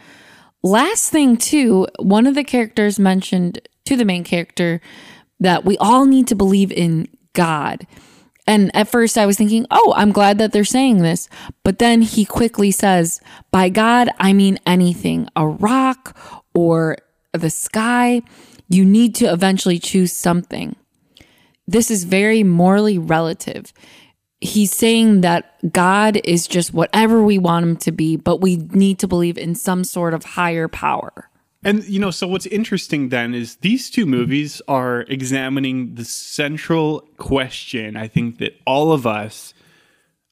Last 0.63 1.11
thing 1.11 1.37
too, 1.37 1.87
one 1.99 2.27
of 2.27 2.35
the 2.35 2.45
characters 2.45 2.99
mentioned 2.99 3.67
to 3.87 3.97
the 3.97 4.05
main 4.05 4.25
character 4.25 4.81
that 5.39 5.65
we 5.65 5.79
all 5.79 6.05
need 6.05 6.29
to 6.29 6.35
believe 6.35 6.71
in 6.71 7.09
God. 7.33 7.87
And 8.47 8.75
at 8.75 8.89
first 8.89 9.17
I 9.17 9.27
was 9.27 9.39
thinking, 9.39 9.65
"Oh, 9.71 9.95
I'm 9.97 10.13
glad 10.13 10.39
that 10.39 10.53
they're 10.53 10.65
saying 10.65 10.99
this." 10.99 11.29
But 11.63 11.79
then 11.79 12.03
he 12.03 12.25
quickly 12.25 12.71
says, 12.71 13.21
"By 13.51 13.69
God, 13.71 14.11
I 14.19 14.33
mean 14.33 14.59
anything. 14.67 15.29
A 15.35 15.47
rock 15.47 16.17
or 16.55 16.99
the 17.33 17.51
sky. 17.51 18.23
You 18.69 18.85
need 18.85 19.15
to 19.17 19.33
eventually 19.33 19.79
choose 19.79 20.13
something." 20.13 20.77
This 21.71 21.91
is 21.91 22.05
very 22.05 22.43
morally 22.43 22.99
relative 22.99 23.73
he's 24.41 24.75
saying 24.75 25.21
that 25.21 25.73
God 25.73 26.21
is 26.25 26.47
just 26.47 26.73
whatever 26.73 27.23
we 27.23 27.39
want 27.39 27.65
him 27.65 27.77
to 27.79 27.93
be, 27.93 28.17
but 28.17 28.41
we 28.41 28.57
need 28.57 28.99
to 29.01 29.09
believe 29.09 29.37
in 29.37 29.55
some 29.55 29.85
sort 29.85 30.15
of 30.15 30.25
higher 30.25 30.69
power. 30.69 31.29
And 31.63 31.85
you 31.85 32.01
know, 32.01 32.11
so 32.11 32.27
what's 32.27 32.47
interesting 32.47 33.11
then 33.11 33.35
is 33.35 33.57
these 33.57 33.91
two 33.91 34.07
movies 34.07 34.63
are 34.67 35.03
examining 35.03 35.95
the 35.95 36.07
central 36.07 37.01
question 37.19 37.97
I 37.97 38.09
think 38.09 38.39
that 38.39 38.59
all 38.67 38.93
of 38.93 39.07
us 39.07 39.53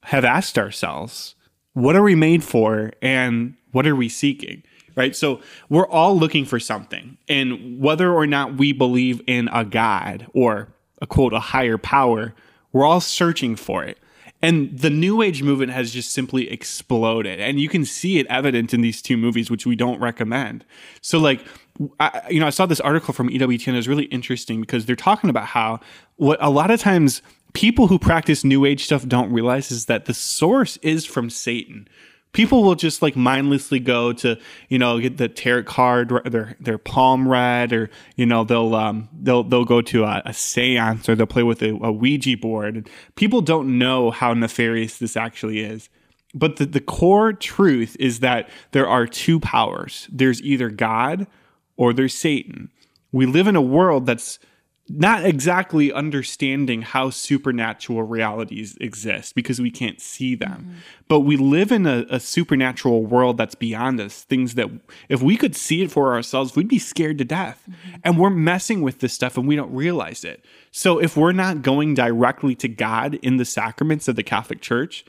have 0.05 0.25
asked 0.25 0.59
ourselves. 0.59 1.35
What 1.75 1.97
are 1.97 2.03
we 2.03 2.15
made 2.15 2.43
for 2.43 2.93
and 3.03 3.55
what 3.73 3.87
are 3.87 3.95
we 3.95 4.09
seeking? 4.09 4.63
Right? 4.97 5.15
So 5.15 5.41
we're 5.69 5.87
all 5.87 6.19
looking 6.19 6.47
for 6.47 6.59
something. 6.59 7.19
And 7.29 7.79
whether 7.79 8.11
or 8.13 8.27
not 8.27 8.57
we 8.57 8.73
believe 8.73 9.21
in 9.27 9.49
a 9.53 9.65
God 9.67 10.27
or 10.33 10.75
a 11.01 11.07
quote 11.07 11.33
a 11.33 11.41
higher 11.41 11.79
power, 11.79 12.35
we're 12.73 12.85
all 12.85 13.01
searching 13.01 13.57
for 13.57 13.85
it. 13.85 13.99
And 14.41 14.79
the 14.79 14.91
new 14.91 15.21
age 15.21 15.43
movement 15.43 15.73
has 15.73 15.93
just 15.93 16.13
simply 16.13 16.49
exploded. 16.51 17.41
And 17.41 17.59
you 17.59 17.69
can 17.69 17.85
see 17.85 18.19
it 18.19 18.27
evident 18.29 18.73
in 18.73 18.83
these 18.83 19.03
two 19.03 19.17
movies, 19.17 19.51
which 19.51 19.67
we 19.67 19.75
don't 19.75 20.01
recommend. 20.01 20.65
So, 21.01 21.19
like, 21.19 21.45
I, 21.99 22.23
you 22.31 22.39
know, 22.39 22.47
I 22.47 22.51
saw 22.51 22.65
this 22.67 22.81
article 22.81 23.13
from 23.13 23.31
EWTN. 23.31 23.73
It 23.73 23.77
was 23.77 23.89
really 23.89 24.05
interesting 24.05 24.61
because 24.61 24.87
they're 24.87 24.97
talking 24.97 25.29
about 25.29 25.47
how 25.47 25.81
what 26.17 26.39
a 26.41 26.51
lot 26.51 26.71
of 26.71 26.81
times 26.81 27.21
people 27.53 27.89
who 27.89 27.99
practice 27.99 28.45
new 28.45 28.65
age 28.65 28.85
stuff 28.85 29.07
don't 29.07 29.33
realize 29.33 29.73
is 29.73 29.87
that 29.87 30.05
the 30.05 30.15
source 30.15 30.77
is 30.79 31.05
from 31.05 31.31
Satan 31.31 31.89
people 32.33 32.63
will 32.63 32.75
just 32.75 33.03
like 33.03 33.17
mindlessly 33.17 33.79
go 33.79 34.13
to 34.13 34.39
you 34.69 34.79
know 34.79 34.99
get 34.99 35.17
the 35.17 35.29
tarot 35.29 35.65
card 35.65 36.11
their 36.27 36.57
their 36.61 36.79
palm 36.79 37.27
read 37.29 37.73
or 37.73 37.91
you 38.17 38.27
know 38.27 38.45
they'll 38.45 38.75
um 38.75 39.09
they'll 39.21 39.43
they'll 39.43 39.65
go 39.65 39.81
to 39.81 40.05
a, 40.05 40.23
a 40.25 40.31
séance 40.31 41.09
or 41.09 41.15
they'll 41.15 41.27
play 41.27 41.43
with 41.43 41.63
a, 41.63 41.71
a 41.83 41.93
ouija 41.93 42.37
board. 42.37 42.89
People 43.17 43.41
don't 43.41 43.79
know 43.79 44.11
how 44.11 44.35
nefarious 44.35 44.99
this 44.99 45.17
actually 45.17 45.61
is. 45.61 45.89
But 46.35 46.57
the, 46.57 46.67
the 46.67 46.81
core 46.81 47.33
truth 47.33 47.97
is 47.99 48.21
that 48.21 48.51
there 48.73 48.87
are 48.87 49.07
two 49.07 49.41
powers. 49.41 50.07
There's 50.13 50.43
either 50.43 50.69
god 50.69 51.27
or 51.77 51.93
there's 51.93 52.15
satan. 52.15 52.71
We 53.13 53.25
live 53.25 53.47
in 53.47 53.57
a 53.57 53.63
world 53.63 54.05
that's 54.05 54.39
not 54.89 55.25
exactly 55.25 55.93
understanding 55.93 56.83
how 56.83 57.11
supernatural 57.11 58.03
realities 58.03 58.77
exist 58.81 59.35
because 59.35 59.61
we 59.61 59.71
can't 59.71 60.01
see 60.01 60.35
them. 60.35 60.51
Mm-hmm. 60.51 60.79
But 61.09 61.21
we 61.21 61.37
live 61.37 61.73
in 61.73 61.87
a, 61.87 62.07
a, 62.11 62.21
supernatural 62.21 63.05
world 63.05 63.37
that's 63.37 63.55
beyond 63.55 64.01
us. 64.01 64.25
Things 64.25 64.55
that, 64.55 64.71
if 65.09 65.23
we 65.23 65.37
could 65.37 65.55
see 65.55 65.83
it 65.83 65.91
for 65.91 66.15
ourselves, 66.15 66.57
we'd 66.57 66.69
be 66.69 66.79
scared 66.79 67.19
to 67.19 67.25
death. 67.25 67.63
Mm-hmm. 67.69 67.97
And 68.05 68.19
we're 68.19 68.31
messing 68.31 68.83
with 68.83 69.01
this 69.01 69.13
stuff 69.13 69.37
and 69.37 69.47
we 69.47 69.57
don't 69.57 69.73
realize 69.75 70.25
it. 70.25 70.45
So 70.71 70.99
if 70.99 71.17
we're 71.17 71.33
not 71.33 71.63
going 71.63 71.95
directly 71.95 72.55
to 72.57 72.69
God 72.69 73.15
in 73.17 73.37
the 73.37 73.45
sacraments 73.45 74.09
of 74.09 74.17
the 74.17 74.23
Catholic 74.23 74.61
Church, 74.61 75.05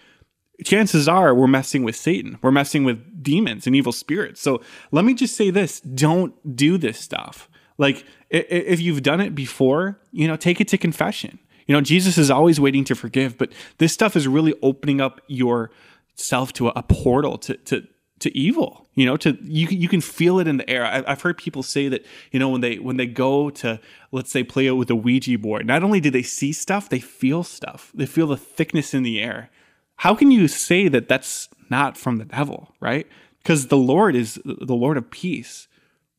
chances 0.63 1.07
are 1.07 1.33
we're 1.33 1.47
messing 1.47 1.83
with 1.83 1.95
Satan. 1.95 2.37
We're 2.41 2.51
messing 2.51 2.83
with 2.83 3.23
demons 3.23 3.65
and 3.65 3.75
evil 3.75 3.91
spirits. 3.91 4.41
So 4.41 4.61
let 4.91 5.05
me 5.05 5.13
just 5.13 5.35
say 5.35 5.49
this 5.49 5.79
don't 5.79 6.55
do 6.55 6.77
this 6.77 6.99
stuff 6.99 7.48
like 7.79 8.05
if 8.29 8.79
you've 8.79 9.01
done 9.01 9.19
it 9.19 9.33
before, 9.33 9.99
you 10.11 10.27
know, 10.27 10.35
take 10.35 10.61
it 10.61 10.67
to 10.67 10.77
confession. 10.77 11.39
You 11.65 11.73
know, 11.73 11.81
Jesus 11.81 12.19
is 12.19 12.29
always 12.29 12.59
waiting 12.59 12.83
to 12.85 12.95
forgive, 12.95 13.37
but 13.37 13.51
this 13.79 13.93
stuff 13.93 14.15
is 14.15 14.27
really 14.27 14.53
opening 14.61 15.01
up 15.01 15.21
yourself 15.27 16.53
to 16.53 16.67
a, 16.67 16.83
portal 16.83 17.39
to, 17.39 17.55
to, 17.57 17.87
to 18.19 18.37
evil 18.37 18.87
you 18.99 19.05
know 19.05 19.15
to 19.15 19.37
you, 19.43 19.65
you 19.69 19.87
can 19.87 20.01
feel 20.01 20.39
it 20.39 20.47
in 20.47 20.57
the 20.57 20.69
air. 20.69 20.85
I, 20.85 21.09
have 21.09 21.21
heard 21.21 21.37
people 21.37 21.63
say 21.63 21.87
that 21.87 22.05
you 22.33 22.39
know 22.39 22.49
when 22.49 22.59
they 22.59 22.75
when 22.79 22.97
they 22.97 23.07
go 23.07 23.49
to 23.51 23.79
let's 24.11 24.29
say 24.29 24.43
play 24.43 24.67
it 24.67 24.73
with 24.73 24.89
a 24.89 24.95
ouija 24.95 25.37
board 25.37 25.65
not 25.65 25.83
only 25.83 26.01
do 26.01 26.09
they 26.09 26.21
see 26.21 26.51
stuff 26.51 26.89
they 26.89 26.99
feel 26.99 27.45
stuff. 27.45 27.93
They 27.95 28.05
feel 28.05 28.27
the 28.27 28.35
thickness 28.35 28.93
in 28.93 29.03
the 29.03 29.21
air. 29.21 29.49
How 29.95 30.15
can 30.15 30.31
you 30.31 30.49
say 30.49 30.89
that 30.89 31.07
that's 31.07 31.47
not 31.69 31.97
from 31.97 32.17
the 32.17 32.25
devil 32.25 32.75
right? 32.81 33.07
Because 33.41 33.67
the 33.67 33.77
lord 33.77 34.17
is 34.17 34.37
the 34.43 34.75
lord 34.75 34.97
of 34.97 35.09
peace 35.09 35.68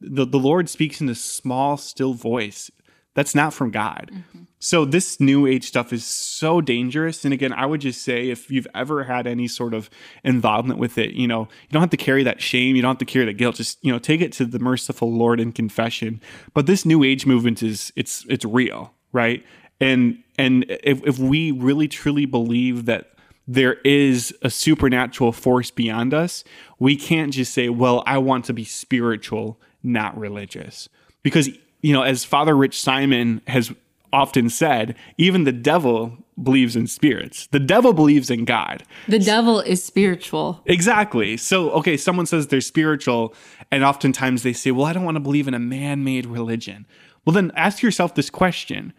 the, 0.01 0.25
the 0.25 0.39
lord 0.39 0.69
speaks 0.69 1.01
in 1.01 1.09
a 1.09 1.15
small 1.15 1.77
still 1.77 2.15
voice 2.15 2.71
that's 3.15 3.35
not 3.35 3.53
from 3.53 3.71
God. 3.71 4.11
Mm-hmm. 4.13 4.45
So 4.61 4.85
this 4.85 5.19
new 5.21 5.47
age 5.47 5.65
stuff 5.65 5.93
is 5.93 6.05
so 6.05 6.61
dangerous. 6.61 7.25
And 7.25 7.35
again, 7.35 7.53
I 7.53 7.67
would 7.67 7.81
just 7.81 8.03
say 8.03 8.29
if 8.29 8.51
you've 8.51 8.69
ever 8.75 9.05
had 9.05 9.27
any 9.27 9.49
sort 9.49 9.75
of 9.75 9.91
involvement 10.23 10.79
with 10.79 10.97
it, 10.99 11.13
you 11.15 11.27
know, 11.27 11.43
you 11.43 11.73
don't 11.73 11.81
have 11.81 11.91
to 11.91 11.97
carry 11.97 12.23
that 12.25 12.41
shame, 12.41 12.77
you 12.77 12.83
don't 12.83 12.91
have 12.91 12.99
to 12.99 13.05
carry 13.05 13.25
that 13.25 13.37
guilt. 13.37 13.57
Just, 13.57 13.79
you 13.83 13.91
know, 13.91 13.99
take 13.99 14.21
it 14.21 14.33
to 14.35 14.45
the 14.45 14.59
merciful 14.59 15.13
Lord 15.13 15.41
in 15.41 15.53
confession. 15.53 16.21
But 16.55 16.67
this 16.67 16.85
new 16.85 17.03
age 17.03 17.27
movement 17.27 17.63
is 17.63 17.93
it's 17.97 18.25
it's 18.29 18.45
real, 18.45 18.95
right? 19.13 19.45
And 19.81 20.23
and 20.39 20.67
if, 20.69 21.05
if 21.05 21.19
we 21.19 21.51
really 21.51 21.89
truly 21.89 22.27
believe 22.27 22.85
that 22.85 23.13
there 23.49 23.75
is 23.85 24.33
a 24.43 24.51
supernatural 24.51 25.33
force 25.33 25.71
beyond 25.71 26.15
us, 26.15 26.45
we 26.79 26.97
can't 26.97 27.33
just 27.33 27.53
say, 27.53 27.69
well, 27.69 28.05
I 28.07 28.19
want 28.19 28.45
to 28.45 28.53
be 28.53 28.65
spiritual, 28.65 29.59
not 29.83 30.19
religious. 30.19 30.89
Because 31.23 31.49
you 31.83 31.93
know, 31.93 32.03
as 32.03 32.25
Father 32.25 32.57
Rich 32.57 32.81
Simon 32.81 33.41
has 33.47 33.73
often 34.13 34.51
said, 34.51 34.97
even 35.19 35.45
the 35.45 35.53
devil 35.53 36.19
believes 36.43 36.75
in 36.77 36.87
spirits. 36.87 37.47
The 37.49 37.61
devil 37.61 37.93
believes 37.93 38.31
in 38.31 38.45
God. 38.45 38.83
The 39.09 39.19
devil 39.19 39.61
is 39.61 39.85
spiritual. 39.85 40.63
Exactly. 40.67 41.37
So, 41.37 41.71
okay, 41.73 41.97
someone 41.97 42.27
says 42.27 42.49
they're 42.49 42.61
spiritual, 42.61 43.35
and 43.71 43.85
oftentimes 43.85 44.43
they 44.43 44.53
say, 44.53 44.71
well, 44.71 44.87
I 44.87 44.93
don't 44.93 45.05
want 45.05 45.17
to 45.17 45.21
believe 45.21 45.49
in 45.49 45.55
a 45.55 45.59
man 45.59 46.03
made 46.03 46.27
religion. 46.27 46.87
Well, 47.25 47.35
then 47.35 47.53
ask 47.55 47.83
yourself 47.83 48.15
this 48.15 48.31
question 48.31 48.93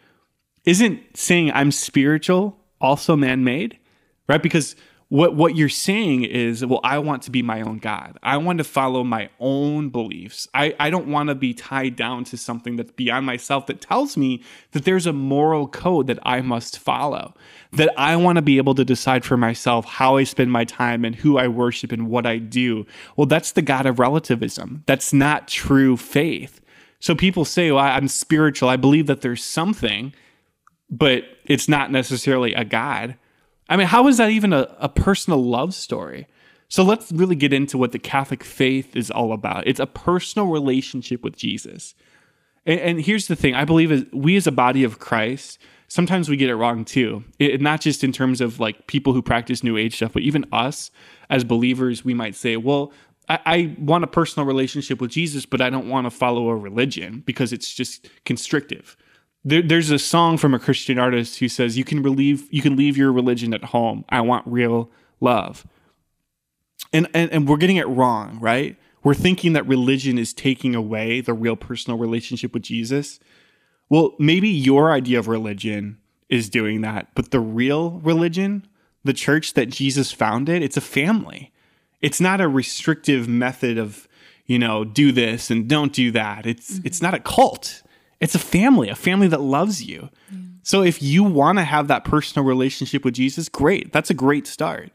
Isn't 0.65 1.17
saying 1.17 1.51
I'm 1.51 1.71
spiritual 1.71 2.57
also 2.79 3.15
man 3.15 3.43
made? 3.43 3.77
Right? 4.27 4.41
Because 4.41 4.75
what 5.11 5.35
what 5.35 5.57
you're 5.57 5.67
saying 5.67 6.23
is 6.23 6.65
well 6.65 6.79
i 6.85 6.97
want 6.97 7.21
to 7.21 7.31
be 7.31 7.41
my 7.41 7.61
own 7.61 7.79
god. 7.79 8.17
I 8.23 8.37
want 8.37 8.59
to 8.59 8.63
follow 8.63 9.03
my 9.03 9.29
own 9.41 9.89
beliefs. 9.89 10.47
I, 10.53 10.73
I 10.79 10.89
don't 10.89 11.07
want 11.07 11.27
to 11.27 11.35
be 11.35 11.53
tied 11.53 11.97
down 11.97 12.23
to 12.25 12.37
something 12.37 12.77
that's 12.77 12.93
beyond 12.93 13.25
myself 13.25 13.65
that 13.65 13.81
tells 13.81 14.15
me 14.15 14.41
that 14.71 14.85
there's 14.85 15.05
a 15.05 15.11
moral 15.11 15.67
code 15.67 16.07
that 16.07 16.19
i 16.23 16.39
must 16.39 16.79
follow 16.79 17.33
that 17.73 17.91
i 17.97 18.15
want 18.15 18.37
to 18.37 18.41
be 18.41 18.55
able 18.55 18.73
to 18.73 18.85
decide 18.85 19.25
for 19.25 19.35
myself 19.35 19.83
how 19.83 20.15
i 20.15 20.23
spend 20.23 20.49
my 20.49 20.63
time 20.63 21.03
and 21.03 21.15
who 21.15 21.37
i 21.37 21.45
worship 21.45 21.91
and 21.91 22.07
what 22.07 22.25
i 22.25 22.37
do. 22.37 22.85
Well 23.17 23.27
that's 23.27 23.51
the 23.51 23.61
god 23.61 23.85
of 23.85 23.99
relativism. 23.99 24.83
That's 24.85 25.11
not 25.11 25.49
true 25.49 25.97
faith. 25.97 26.61
So 27.01 27.15
people 27.15 27.43
say 27.43 27.69
well 27.69 27.83
i'm 27.83 28.07
spiritual. 28.07 28.69
I 28.69 28.77
believe 28.77 29.07
that 29.07 29.19
there's 29.19 29.43
something 29.43 30.13
but 30.89 31.23
it's 31.43 31.67
not 31.67 31.91
necessarily 31.91 32.53
a 32.53 32.63
god 32.63 33.17
I 33.71 33.77
mean, 33.77 33.87
how 33.87 34.09
is 34.09 34.17
that 34.17 34.29
even 34.29 34.51
a, 34.51 34.67
a 34.79 34.89
personal 34.89 35.41
love 35.41 35.73
story? 35.73 36.27
So 36.67 36.83
let's 36.83 37.09
really 37.09 37.35
get 37.35 37.53
into 37.53 37.77
what 37.77 37.93
the 37.93 37.99
Catholic 37.99 38.43
faith 38.43 38.97
is 38.97 39.09
all 39.09 39.31
about. 39.31 39.65
It's 39.65 39.79
a 39.79 39.87
personal 39.87 40.47
relationship 40.49 41.23
with 41.23 41.37
Jesus. 41.37 41.95
And, 42.65 42.79
and 42.81 43.01
here's 43.01 43.27
the 43.27 43.35
thing 43.35 43.55
I 43.55 43.63
believe 43.63 43.89
is 43.89 44.05
we 44.11 44.35
as 44.35 44.45
a 44.45 44.51
body 44.51 44.83
of 44.83 44.99
Christ, 44.99 45.57
sometimes 45.87 46.27
we 46.27 46.35
get 46.35 46.49
it 46.49 46.55
wrong 46.55 46.83
too. 46.83 47.23
It, 47.39 47.61
not 47.61 47.79
just 47.79 48.03
in 48.03 48.11
terms 48.11 48.41
of 48.41 48.59
like 48.59 48.87
people 48.87 49.13
who 49.13 49.21
practice 49.21 49.63
New 49.63 49.77
Age 49.77 49.95
stuff, 49.95 50.13
but 50.13 50.21
even 50.21 50.45
us 50.51 50.91
as 51.29 51.45
believers, 51.45 52.03
we 52.03 52.13
might 52.13 52.35
say, 52.35 52.57
well, 52.57 52.91
I, 53.29 53.39
I 53.45 53.75
want 53.79 54.03
a 54.03 54.07
personal 54.07 54.45
relationship 54.45 54.99
with 54.99 55.11
Jesus, 55.11 55.45
but 55.45 55.61
I 55.61 55.69
don't 55.69 55.87
want 55.87 56.07
to 56.07 56.11
follow 56.11 56.49
a 56.49 56.57
religion 56.57 57.23
because 57.25 57.53
it's 57.53 57.73
just 57.73 58.09
constrictive. 58.25 58.97
There, 59.43 59.61
there's 59.61 59.89
a 59.89 59.99
song 59.99 60.37
from 60.37 60.53
a 60.53 60.59
Christian 60.59 60.99
artist 60.99 61.39
who 61.39 61.47
says, 61.47 61.77
"You 61.77 61.83
can 61.83 62.03
relieve, 62.03 62.47
you 62.51 62.61
can 62.61 62.75
leave 62.75 62.97
your 62.97 63.11
religion 63.11 63.53
at 63.53 63.65
home. 63.65 64.05
I 64.09 64.21
want 64.21 64.45
real 64.47 64.89
love." 65.19 65.65
And, 66.93 67.07
and 67.13 67.31
and 67.31 67.47
we're 67.47 67.57
getting 67.57 67.77
it 67.77 67.87
wrong, 67.87 68.39
right? 68.39 68.77
We're 69.03 69.13
thinking 69.15 69.53
that 69.53 69.67
religion 69.67 70.17
is 70.17 70.33
taking 70.33 70.75
away 70.75 71.21
the 71.21 71.33
real 71.33 71.55
personal 71.55 71.97
relationship 71.97 72.53
with 72.53 72.63
Jesus. 72.63 73.19
Well, 73.89 74.15
maybe 74.19 74.47
your 74.47 74.91
idea 74.91 75.19
of 75.19 75.27
religion 75.27 75.97
is 76.29 76.49
doing 76.49 76.81
that, 76.81 77.07
but 77.13 77.31
the 77.31 77.39
real 77.39 77.99
religion, 78.03 78.65
the 79.03 79.13
church 79.13 79.53
that 79.55 79.69
Jesus 79.69 80.11
founded, 80.11 80.61
it's 80.61 80.77
a 80.77 80.81
family. 80.81 81.51
It's 81.99 82.21
not 82.21 82.41
a 82.41 82.47
restrictive 82.47 83.27
method 83.27 83.77
of, 83.77 84.07
you 84.45 84.57
know, 84.57 84.83
do 84.83 85.11
this 85.11 85.51
and 85.51 85.67
don't 85.67 85.93
do 85.93 86.11
that. 86.11 86.45
It's 86.45 86.75
mm-hmm. 86.75 86.87
it's 86.87 87.01
not 87.01 87.13
a 87.13 87.19
cult. 87.19 87.83
It's 88.21 88.35
a 88.35 88.39
family, 88.39 88.87
a 88.87 88.95
family 88.95 89.27
that 89.27 89.41
loves 89.41 89.83
you. 89.83 90.09
Yeah. 90.31 90.37
So 90.63 90.83
if 90.83 91.01
you 91.01 91.23
want 91.23 91.57
to 91.57 91.63
have 91.63 91.87
that 91.87 92.05
personal 92.05 92.45
relationship 92.45 93.03
with 93.03 93.15
Jesus, 93.15 93.49
great. 93.49 93.91
That's 93.91 94.11
a 94.11 94.13
great 94.13 94.47
start. 94.47 94.91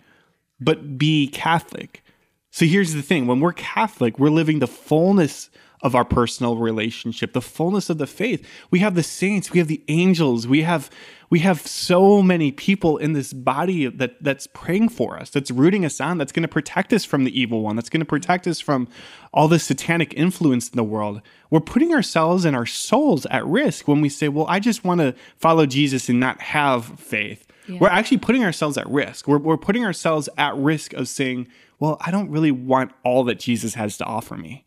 But 0.61 0.97
be 0.97 1.26
Catholic. 1.26 2.02
So 2.50 2.64
here's 2.64 2.95
the 2.95 3.02
thing 3.02 3.26
when 3.26 3.40
we're 3.40 3.52
Catholic, 3.52 4.18
we're 4.18 4.30
living 4.30 4.61
the 4.61 4.66
fullness 4.66 5.50
of 5.83 5.95
our 5.95 6.04
personal 6.04 6.56
relationship, 6.56 7.33
the 7.33 7.40
fullness 7.40 7.90
of 7.90 7.99
the 7.99 8.06
faith. 8.06 8.47
We 8.71 8.80
have 8.80 8.95
the 8.95 9.02
saints, 9.02 9.50
we 9.50 9.59
have 9.59 9.68
the 9.68 9.83
angels, 9.88 10.47
we 10.47 10.62
have 10.62 10.90
we 11.28 11.40
have 11.40 11.66
so 11.66 12.23
many 12.23 12.52
people 12.52 12.99
in 12.99 13.12
this 13.12 13.33
body 13.33 13.88
that 13.88 14.23
that's 14.23 14.47
praying 14.47 14.90
for 14.90 15.18
us, 15.18 15.30
that's 15.30 15.50
rooting 15.50 15.85
us 15.85 16.00
on, 16.00 16.18
that's 16.18 16.33
going 16.33 16.42
to 16.42 16.49
protect 16.49 16.92
us 16.92 17.04
from 17.04 17.25
the 17.25 17.40
evil 17.40 17.62
one, 17.62 17.76
that's 17.76 17.88
going 17.88 18.00
to 18.00 18.06
protect 18.06 18.47
us 18.47 18.61
from 18.61 18.88
all 19.33 19.49
the 19.49 19.59
satanic 19.59 20.14
influence 20.14 20.68
in 20.68 20.76
the 20.76 20.85
world. 20.85 21.21
We're 21.50 21.61
putting 21.61 21.92
ourselves 21.92 22.45
and 22.45 22.56
our 22.56 22.66
souls 22.66 23.26
at 23.26 23.47
risk 23.47 23.88
when 23.88 24.00
we 24.00 24.09
say, 24.09 24.28
"Well, 24.28 24.47
I 24.49 24.61
just 24.61 24.85
want 24.85 25.00
to 25.00 25.14
follow 25.37 25.66
Jesus 25.66 26.09
and 26.09 26.21
not 26.21 26.40
have 26.40 26.99
faith." 26.99 27.47
Yeah. 27.68 27.78
We're 27.80 27.88
actually 27.88 28.18
putting 28.18 28.45
ourselves 28.45 28.78
at 28.78 28.88
risk. 28.88 29.26
We're, 29.26 29.38
we're 29.38 29.56
putting 29.56 29.85
ourselves 29.85 30.28
at 30.38 30.56
risk 30.56 30.92
of 30.92 31.09
saying, 31.09 31.49
well, 31.78 31.99
I 32.00 32.11
don't 32.11 32.30
really 32.30 32.50
want 32.50 32.92
all 33.04 33.25
that 33.25 33.38
Jesus 33.38 33.75
has 33.75 33.97
to 33.99 34.04
offer 34.04 34.37
me. 34.37 34.65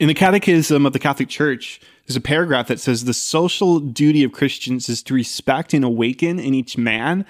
In 0.00 0.08
the 0.08 0.14
Catechism 0.14 0.86
of 0.86 0.94
the 0.94 0.98
Catholic 0.98 1.28
Church, 1.28 1.78
there's 2.06 2.16
a 2.16 2.22
paragraph 2.22 2.68
that 2.68 2.80
says 2.80 3.04
the 3.04 3.12
social 3.12 3.78
duty 3.80 4.24
of 4.24 4.32
Christians 4.32 4.88
is 4.88 5.02
to 5.02 5.12
respect 5.12 5.74
and 5.74 5.84
awaken 5.84 6.38
in 6.38 6.54
each 6.54 6.78
man 6.78 7.26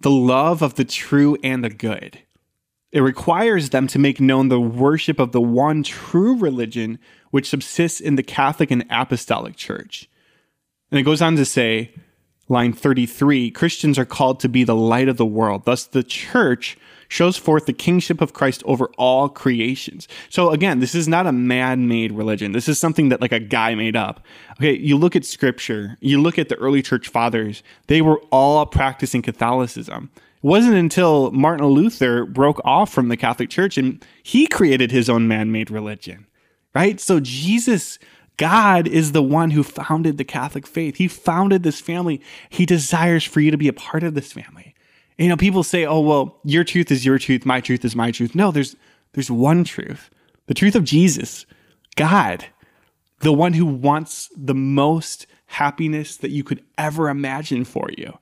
the 0.00 0.10
love 0.10 0.60
of 0.60 0.74
the 0.74 0.84
true 0.84 1.36
and 1.44 1.62
the 1.62 1.70
good. 1.70 2.18
It 2.90 2.98
requires 2.98 3.70
them 3.70 3.86
to 3.86 4.00
make 4.00 4.20
known 4.20 4.48
the 4.48 4.60
worship 4.60 5.20
of 5.20 5.30
the 5.30 5.40
one 5.40 5.84
true 5.84 6.36
religion 6.36 6.98
which 7.30 7.48
subsists 7.48 8.00
in 8.00 8.16
the 8.16 8.24
Catholic 8.24 8.72
and 8.72 8.84
Apostolic 8.90 9.54
Church. 9.54 10.10
And 10.90 10.98
it 10.98 11.04
goes 11.04 11.22
on 11.22 11.36
to 11.36 11.44
say, 11.44 11.94
line 12.48 12.72
33 12.72 13.52
Christians 13.52 14.00
are 14.00 14.04
called 14.04 14.40
to 14.40 14.48
be 14.48 14.64
the 14.64 14.74
light 14.74 15.08
of 15.08 15.16
the 15.16 15.24
world. 15.24 15.64
Thus, 15.64 15.84
the 15.84 16.02
church 16.02 16.76
shows 17.10 17.36
forth 17.36 17.66
the 17.66 17.72
kingship 17.72 18.20
of 18.20 18.32
Christ 18.32 18.62
over 18.64 18.86
all 18.96 19.28
creations. 19.28 20.08
So 20.30 20.50
again, 20.50 20.78
this 20.78 20.94
is 20.94 21.08
not 21.08 21.26
a 21.26 21.32
man-made 21.32 22.12
religion. 22.12 22.52
This 22.52 22.68
is 22.68 22.78
something 22.78 23.10
that 23.10 23.20
like 23.20 23.32
a 23.32 23.40
guy 23.40 23.74
made 23.74 23.96
up. 23.96 24.24
Okay, 24.52 24.78
you 24.78 24.96
look 24.96 25.16
at 25.16 25.24
scripture, 25.24 25.98
you 26.00 26.22
look 26.22 26.38
at 26.38 26.48
the 26.48 26.56
early 26.56 26.82
church 26.82 27.08
fathers, 27.08 27.62
they 27.88 28.00
were 28.00 28.20
all 28.30 28.64
practicing 28.64 29.22
Catholicism. 29.22 30.10
It 30.14 30.46
wasn't 30.46 30.76
until 30.76 31.32
Martin 31.32 31.66
Luther 31.66 32.24
broke 32.24 32.60
off 32.64 32.92
from 32.92 33.08
the 33.08 33.16
Catholic 33.16 33.50
Church 33.50 33.76
and 33.76 34.02
he 34.22 34.46
created 34.46 34.92
his 34.92 35.10
own 35.10 35.26
man-made 35.26 35.70
religion. 35.70 36.26
Right? 36.72 37.00
So 37.00 37.18
Jesus 37.18 37.98
God 38.36 38.88
is 38.88 39.12
the 39.12 39.22
one 39.22 39.50
who 39.50 39.62
founded 39.62 40.16
the 40.16 40.24
Catholic 40.24 40.66
faith. 40.66 40.96
He 40.96 41.08
founded 41.08 41.62
this 41.62 41.78
family. 41.78 42.22
He 42.48 42.64
desires 42.64 43.22
for 43.22 43.40
you 43.40 43.50
to 43.50 43.58
be 43.58 43.68
a 43.68 43.72
part 43.74 44.02
of 44.02 44.14
this 44.14 44.32
family 44.32 44.74
you 45.22 45.28
know, 45.28 45.36
people 45.36 45.62
say, 45.62 45.84
"Oh, 45.84 46.00
well, 46.00 46.40
your 46.44 46.64
truth 46.64 46.90
is 46.90 47.04
your 47.04 47.18
truth, 47.18 47.44
my 47.44 47.60
truth 47.60 47.84
is 47.84 47.94
my 47.94 48.10
truth." 48.10 48.34
No, 48.34 48.50
there's 48.50 48.76
there's 49.12 49.30
one 49.30 49.64
truth. 49.64 50.10
The 50.46 50.54
truth 50.54 50.74
of 50.74 50.84
Jesus, 50.84 51.46
God, 51.96 52.46
the 53.20 53.32
one 53.32 53.52
who 53.52 53.66
wants 53.66 54.30
the 54.36 54.54
most 54.54 55.26
happiness 55.46 56.16
that 56.16 56.30
you 56.30 56.44
could 56.44 56.62
ever 56.78 57.08
imagine 57.08 57.64
for 57.64 57.90
you. 57.96 58.16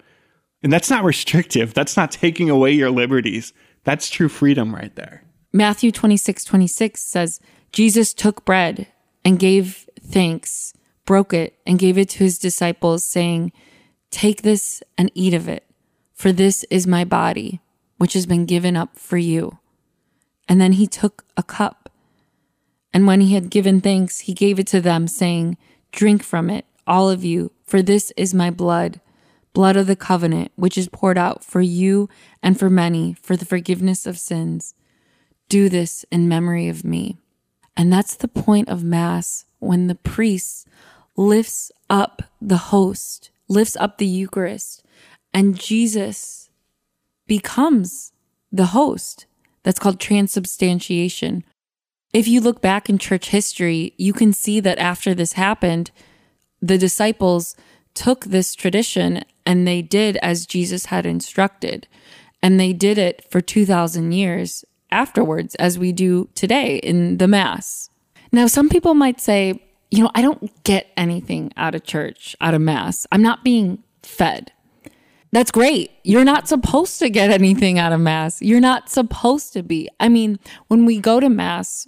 And 0.63 0.73
that's 0.73 0.91
not 0.91 1.05
restrictive. 1.05 1.75
That's 1.75 1.97
not 1.97 2.11
taking 2.11 2.51
away 2.51 2.73
your 2.73 2.91
liberties. 2.91 3.53
That's 3.85 4.11
true 4.11 4.29
freedom 4.29 4.75
right 4.75 4.95
there. 4.97 5.23
Matthew 5.53 5.93
26, 5.93 6.45
26 6.45 7.01
says, 7.01 7.41
Jesus 7.73 8.13
took 8.13 8.45
bread 8.45 8.89
and 9.25 9.39
gave 9.39 9.89
thanks, 10.01 10.75
broke 11.05 11.33
it, 11.33 11.55
and 11.67 11.79
gave 11.79 11.97
it 11.97 12.09
to 12.11 12.19
his 12.19 12.39
disciples, 12.39 13.05
saying, 13.05 13.53
Take 14.11 14.43
this 14.43 14.83
and 14.97 15.11
eat 15.15 15.35
of 15.35 15.49
it 15.49 15.68
for 16.19 16.33
this 16.33 16.65
is 16.69 16.85
my 16.85 17.05
body, 17.05 17.61
which 17.97 18.15
has 18.15 18.27
been 18.27 18.45
given 18.45 18.77
up 18.77 18.99
for 18.99 19.17
you. 19.17 19.59
And 20.49 20.61
then 20.61 20.73
he 20.73 20.89
took 20.89 21.25
a 21.37 21.45
cup. 21.45 21.89
And 22.93 23.07
when 23.07 23.21
he 23.21 23.35
had 23.35 23.51
given 23.51 23.81
thanks, 23.81 24.21
he 24.21 24.35
gave 24.35 24.59
it 24.59 24.67
to 24.69 24.81
them, 24.81 25.07
saying, 25.07 25.57
Drink 25.93 26.25
from 26.25 26.51
it, 26.51 26.65
all 26.89 27.09
of 27.09 27.25
you, 27.25 27.53
for 27.65 27.83
this 27.83 28.13
is 28.17 28.35
my 28.35 28.51
blood, 28.51 29.01
blood 29.53 29.77
of 29.77 29.87
the 29.87 29.95
covenant, 29.95 30.51
which 30.57 30.77
is 30.77 30.89
poured 30.89 31.19
out 31.19 31.45
for 31.45 31.61
you 31.61 32.09
and 32.43 32.59
for 32.59 32.69
many 32.69 33.15
for 33.23 33.37
the 33.37 33.47
forgiveness 33.47 34.05
of 34.05 34.19
sins. 34.19 34.75
Do 35.49 35.69
this 35.69 36.05
in 36.11 36.29
memory 36.29 36.69
of 36.69 36.85
me. 36.85 37.19
And 37.77 37.93
that's 37.93 38.17
the 38.17 38.27
point 38.27 38.69
of 38.69 38.83
Mass 38.83 39.45
when 39.61 39.87
the 39.87 39.95
priest 39.95 40.67
lifts 41.17 41.71
up 41.89 42.23
the 42.41 42.57
host, 42.57 43.31
lifts 43.49 43.77
up 43.77 43.99
the 43.99 44.07
Eucharist, 44.07 44.83
and 45.33 45.59
Jesus 45.59 46.51
becomes 47.27 48.13
the 48.51 48.67
host. 48.67 49.27
That's 49.63 49.79
called 49.79 50.01
transubstantiation. 50.01 51.45
If 52.13 52.27
you 52.27 52.41
look 52.41 52.63
back 52.63 52.89
in 52.89 52.99
church 52.99 53.29
history, 53.29 53.93
you 53.99 54.13
can 54.13 54.33
see 54.33 54.61
that 54.61 54.79
after 54.79 55.15
this 55.15 55.35
happened, 55.35 55.91
the 56.63 56.79
disciples 56.79 57.55
took 57.95 58.27
this 58.27 58.55
tradition 58.55 59.25
and 59.45 59.67
they 59.67 59.83
did 59.83 60.17
as 60.19 60.47
Jesus 60.47 60.87
had 60.87 61.05
instructed. 61.05 61.87
And 62.43 62.59
they 62.59 62.73
did 62.73 62.99
it 62.99 63.25
for 63.31 63.41
2,000 63.41 64.13
years 64.13 64.65
afterwards, 64.91 65.55
as 65.57 65.79
we 65.79 65.93
do 65.93 66.29
today 66.35 66.77
in 66.77 67.19
the 67.19 67.29
Mass. 67.29 67.91
Now, 68.33 68.47
some 68.47 68.69
people 68.69 68.95
might 68.95 69.21
say, 69.21 69.63
you 69.91 70.03
know, 70.03 70.11
I 70.15 70.23
don't 70.23 70.63
get 70.65 70.91
anything 70.97 71.53
out 71.57 71.75
of 71.75 71.85
church, 71.85 72.37
out 72.41 72.55
of 72.55 72.61
Mass. 72.61 73.07
I'm 73.11 73.23
not 73.23 73.45
being 73.45 73.83
fed. 74.03 74.53
That's 75.31 75.51
great. 75.51 75.91
You're 76.05 76.25
not 76.25 76.49
supposed 76.49 76.99
to 77.01 77.11
get 77.11 77.31
anything 77.31 77.79
out 77.79 77.93
of 77.93 78.01
Mass. 78.01 78.41
You're 78.41 78.61
not 78.61 78.89
supposed 78.89 79.53
to 79.53 79.63
be. 79.63 79.89
I 80.01 80.09
mean, 80.09 80.39
when 80.69 80.87
we 80.87 80.99
go 80.99 81.21
to 81.21 81.29
Mass, 81.29 81.87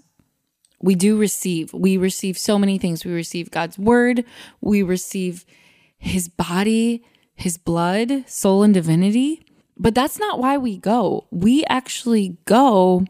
we 0.82 0.94
do 0.94 1.18
receive. 1.18 1.72
We 1.72 1.96
receive 1.96 2.36
so 2.38 2.58
many 2.58 2.78
things. 2.78 3.04
We 3.04 3.12
receive 3.12 3.50
God's 3.50 3.78
word, 3.78 4.24
we 4.60 4.82
receive 4.82 5.44
his 5.98 6.28
body, 6.28 7.04
his 7.34 7.58
blood, 7.58 8.28
soul, 8.28 8.62
and 8.62 8.72
divinity. 8.72 9.44
But 9.76 9.94
that's 9.94 10.18
not 10.18 10.38
why 10.38 10.58
we 10.58 10.76
go. 10.76 11.26
We 11.30 11.64
actually 11.64 12.36
go 12.44 13.06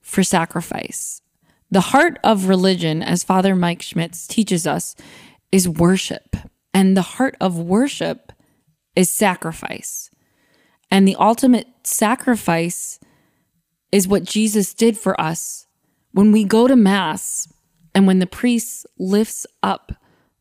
for 0.00 0.22
sacrifice. 0.22 1.22
The 1.70 1.80
heart 1.80 2.18
of 2.22 2.48
religion, 2.48 3.02
as 3.02 3.24
Father 3.24 3.56
Mike 3.56 3.80
Schmitz 3.80 4.26
teaches 4.26 4.66
us, 4.66 4.94
is 5.50 5.68
worship. 5.68 6.36
And 6.74 6.96
the 6.96 7.02
heart 7.02 7.36
of 7.40 7.58
worship 7.58 8.31
is 8.94 9.10
sacrifice. 9.10 10.10
And 10.90 11.06
the 11.08 11.16
ultimate 11.16 11.68
sacrifice 11.84 13.00
is 13.90 14.08
what 14.08 14.24
Jesus 14.24 14.74
did 14.74 14.96
for 14.98 15.18
us 15.20 15.66
when 16.12 16.30
we 16.30 16.44
go 16.44 16.68
to 16.68 16.76
Mass 16.76 17.48
and 17.94 18.06
when 18.06 18.18
the 18.18 18.26
priest 18.26 18.86
lifts 18.98 19.46
up 19.62 19.92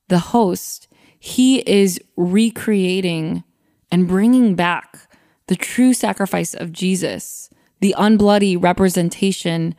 the 0.10 0.20
host, 0.20 0.88
he 1.18 1.60
is 1.60 2.00
recreating 2.16 3.44
and 3.92 4.08
bringing 4.08 4.56
back 4.56 5.10
the 5.48 5.56
true 5.56 5.94
sacrifice 5.94 6.54
of 6.54 6.72
Jesus, 6.72 7.50
the 7.80 7.96
unbloody 7.98 8.62
representation 8.62 9.76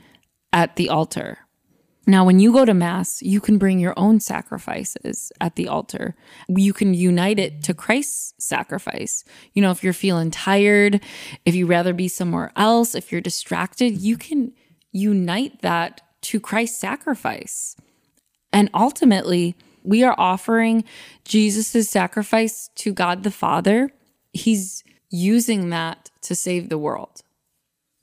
at 0.52 0.76
the 0.76 0.88
altar. 0.88 1.38
Now, 2.06 2.24
when 2.24 2.40
you 2.40 2.52
go 2.52 2.64
to 2.64 2.74
Mass, 2.74 3.22
you 3.22 3.40
can 3.40 3.58
bring 3.58 3.78
your 3.78 3.94
own 3.96 4.18
sacrifices 4.18 5.30
at 5.40 5.54
the 5.54 5.68
altar. 5.68 6.16
You 6.48 6.72
can 6.72 6.94
unite 6.94 7.38
it 7.38 7.62
to 7.64 7.74
Christ's 7.74 8.34
sacrifice. 8.44 9.24
You 9.52 9.62
know, 9.62 9.70
if 9.70 9.84
you're 9.84 9.92
feeling 9.92 10.32
tired, 10.32 11.00
if 11.44 11.54
you'd 11.54 11.68
rather 11.68 11.92
be 11.92 12.08
somewhere 12.08 12.52
else, 12.56 12.96
if 12.96 13.12
you're 13.12 13.20
distracted, 13.20 14.00
you 14.00 14.16
can 14.16 14.52
unite 14.90 15.62
that 15.62 16.00
to 16.22 16.40
Christ's 16.40 16.78
sacrifice. 16.78 17.76
And 18.52 18.68
ultimately, 18.74 19.54
we 19.84 20.02
are 20.02 20.14
offering 20.18 20.84
Jesus' 21.24 21.88
sacrifice 21.88 22.68
to 22.76 22.92
God 22.92 23.22
the 23.22 23.30
Father. 23.30 23.90
He's 24.32 24.82
using 25.08 25.70
that 25.70 26.10
to 26.22 26.34
save 26.34 26.68
the 26.68 26.78
world. 26.78 27.22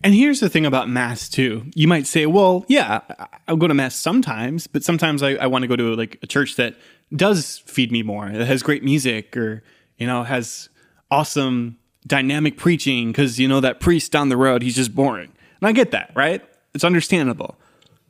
And 0.02 0.14
here's 0.14 0.40
the 0.40 0.50
thing 0.50 0.66
about 0.66 0.88
Mass, 0.88 1.28
too. 1.28 1.66
You 1.76 1.88
might 1.88 2.08
say, 2.08 2.26
well, 2.26 2.66
yeah, 2.70 3.02
I'll 3.48 3.58
go 3.58 3.68
to 3.68 3.74
Mass 3.74 3.96
sometimes, 3.96 4.66
but 4.66 4.84
sometimes 4.84 5.22
I, 5.22 5.32
I 5.32 5.48
want 5.48 5.64
to 5.64 5.68
go 5.68 5.76
to 5.76 5.94
like 5.96 6.18
a 6.24 6.28
church 6.28 6.56
that 6.56 6.76
does 7.14 7.58
feed 7.66 7.92
me 7.92 8.02
more, 8.02 8.30
that 8.30 8.46
has 8.46 8.64
great 8.64 8.84
music 8.84 9.36
or, 9.36 9.62
you 9.98 10.08
know, 10.08 10.24
has 10.24 10.70
awesome 11.12 11.78
dynamic 12.08 12.56
preaching 12.56 13.12
because, 13.12 13.40
you 13.40 13.48
know, 13.48 13.60
that 13.60 13.82
priest 13.82 14.12
down 14.12 14.30
the 14.30 14.38
road, 14.38 14.62
he's 14.62 14.76
just 14.76 14.96
boring. 14.96 15.34
And 15.60 15.68
I 15.68 15.74
get 15.74 15.92
that, 15.92 16.12
right? 16.16 16.42
It's 16.74 16.86
understandable. 16.86 17.60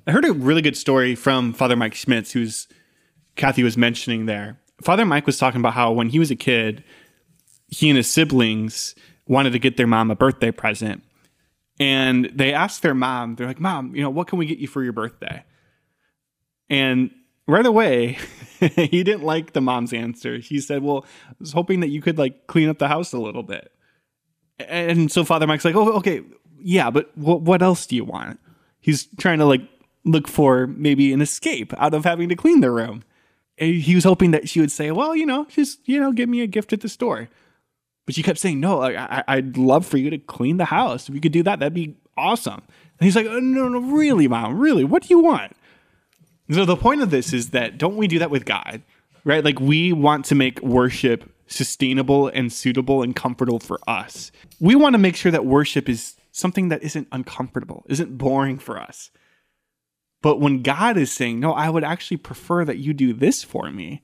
I 0.05 0.11
heard 0.11 0.25
a 0.25 0.33
really 0.33 0.61
good 0.61 0.77
story 0.77 1.15
from 1.15 1.53
Father 1.53 1.75
Mike 1.75 1.95
Schmitz, 1.95 2.31
who's 2.31 2.67
Kathy 3.35 3.63
was 3.63 3.77
mentioning 3.77 4.27
there. 4.27 4.59
Father 4.81 5.05
Mike 5.05 5.25
was 5.25 5.37
talking 5.37 5.59
about 5.59 5.73
how 5.73 5.91
when 5.91 6.09
he 6.09 6.19
was 6.19 6.29
a 6.29 6.35
kid, 6.35 6.83
he 7.67 7.89
and 7.89 7.97
his 7.97 8.09
siblings 8.09 8.93
wanted 9.27 9.53
to 9.53 9.59
get 9.59 9.77
their 9.77 9.87
mom 9.87 10.11
a 10.11 10.15
birthday 10.15 10.51
present. 10.51 11.01
And 11.79 12.29
they 12.33 12.53
asked 12.53 12.81
their 12.81 12.93
mom, 12.93 13.35
they're 13.35 13.47
like, 13.47 13.59
Mom, 13.59 13.95
you 13.95 14.01
know, 14.01 14.09
what 14.09 14.27
can 14.27 14.37
we 14.37 14.45
get 14.45 14.57
you 14.57 14.67
for 14.67 14.83
your 14.83 14.93
birthday? 14.93 15.43
And 16.69 17.09
right 17.47 17.65
away, 17.65 18.17
he 18.59 19.03
didn't 19.03 19.23
like 19.23 19.53
the 19.53 19.61
mom's 19.61 19.93
answer. 19.93 20.37
He 20.37 20.59
said, 20.59 20.83
Well, 20.83 21.05
I 21.29 21.33
was 21.39 21.53
hoping 21.53 21.79
that 21.79 21.89
you 21.89 22.01
could 22.01 22.17
like 22.17 22.47
clean 22.47 22.69
up 22.69 22.79
the 22.79 22.87
house 22.87 23.13
a 23.13 23.19
little 23.19 23.43
bit. 23.43 23.71
And 24.59 25.09
so 25.11 25.23
Father 25.23 25.47
Mike's 25.47 25.65
like, 25.65 25.75
Oh, 25.75 25.93
okay, 25.93 26.21
yeah, 26.61 26.89
but 26.89 27.17
what, 27.17 27.41
what 27.41 27.61
else 27.61 27.85
do 27.85 27.95
you 27.95 28.03
want? 28.03 28.39
He's 28.81 29.07
trying 29.17 29.39
to 29.39 29.45
like 29.45 29.61
look 30.05 30.27
for 30.27 30.67
maybe 30.67 31.13
an 31.13 31.21
escape 31.21 31.73
out 31.77 31.93
of 31.93 32.03
having 32.03 32.29
to 32.29 32.35
clean 32.35 32.61
the 32.61 32.71
room. 32.71 33.03
And 33.57 33.75
he 33.75 33.95
was 33.95 34.05
hoping 34.05 34.31
that 34.31 34.47
she 34.47 34.59
would 34.59 34.71
say, 34.71 34.91
well, 34.91 35.15
you 35.15 35.25
know, 35.25 35.45
just, 35.45 35.87
you 35.87 35.99
know, 35.99 36.11
give 36.11 36.29
me 36.29 36.41
a 36.41 36.47
gift 36.47 36.71
at 36.71 36.81
the 36.81 36.89
store. 36.89 37.29
But 38.09 38.15
she 38.15 38.23
kept 38.23 38.39
saying, 38.39 38.59
no, 38.59 38.81
I, 38.81 39.23
I'd 39.27 39.55
love 39.55 39.85
for 39.85 39.97
you 39.97 40.09
to 40.09 40.17
clean 40.17 40.57
the 40.57 40.65
house. 40.65 41.07
If 41.07 41.13
you 41.13 41.21
could 41.21 41.31
do 41.31 41.43
that, 41.43 41.59
that'd 41.59 41.75
be 41.75 41.95
awesome. 42.17 42.55
And 42.55 43.05
he's 43.05 43.15
like, 43.15 43.27
oh, 43.27 43.39
no, 43.39 43.69
no, 43.69 43.77
really, 43.81 44.27
mom, 44.27 44.57
really? 44.57 44.83
What 44.83 45.03
do 45.03 45.09
you 45.11 45.19
want? 45.19 45.55
So 46.49 46.65
the 46.65 46.75
point 46.75 47.03
of 47.03 47.11
this 47.11 47.33
is 47.33 47.51
that 47.51 47.77
don't 47.77 47.97
we 47.97 48.07
do 48.07 48.17
that 48.17 48.31
with 48.31 48.45
God, 48.45 48.81
right? 49.25 49.45
Like 49.45 49.59
we 49.59 49.93
want 49.93 50.25
to 50.25 50.33
make 50.33 50.59
worship 50.63 51.31
sustainable 51.45 52.29
and 52.29 52.51
suitable 52.51 53.03
and 53.03 53.15
comfortable 53.15 53.59
for 53.59 53.79
us. 53.87 54.31
We 54.59 54.73
want 54.73 54.95
to 54.95 54.97
make 54.97 55.15
sure 55.15 55.31
that 55.31 55.45
worship 55.45 55.87
is 55.87 56.15
something 56.31 56.69
that 56.69 56.81
isn't 56.81 57.09
uncomfortable, 57.11 57.85
isn't 57.89 58.17
boring 58.17 58.57
for 58.57 58.79
us. 58.79 59.11
But 60.23 60.39
when 60.39 60.63
God 60.63 60.97
is 60.97 61.11
saying, 61.11 61.39
no, 61.39 61.53
I 61.53 61.69
would 61.69 61.83
actually 61.83 62.17
prefer 62.17 62.65
that 62.65 62.79
you 62.79 62.95
do 62.95 63.13
this 63.13 63.43
for 63.43 63.71
me, 63.71 64.01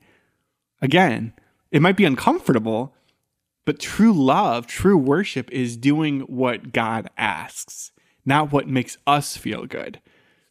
again, 0.80 1.32
it 1.72 1.82
might 1.82 1.96
be 1.96 2.04
uncomfortable, 2.04 2.92
but 3.66 3.78
true 3.78 4.12
love, 4.12 4.66
true 4.66 4.96
worship 4.96 5.50
is 5.50 5.76
doing 5.76 6.20
what 6.20 6.72
God 6.72 7.10
asks, 7.18 7.92
not 8.24 8.52
what 8.52 8.68
makes 8.68 8.96
us 9.06 9.36
feel 9.36 9.66
good. 9.66 10.00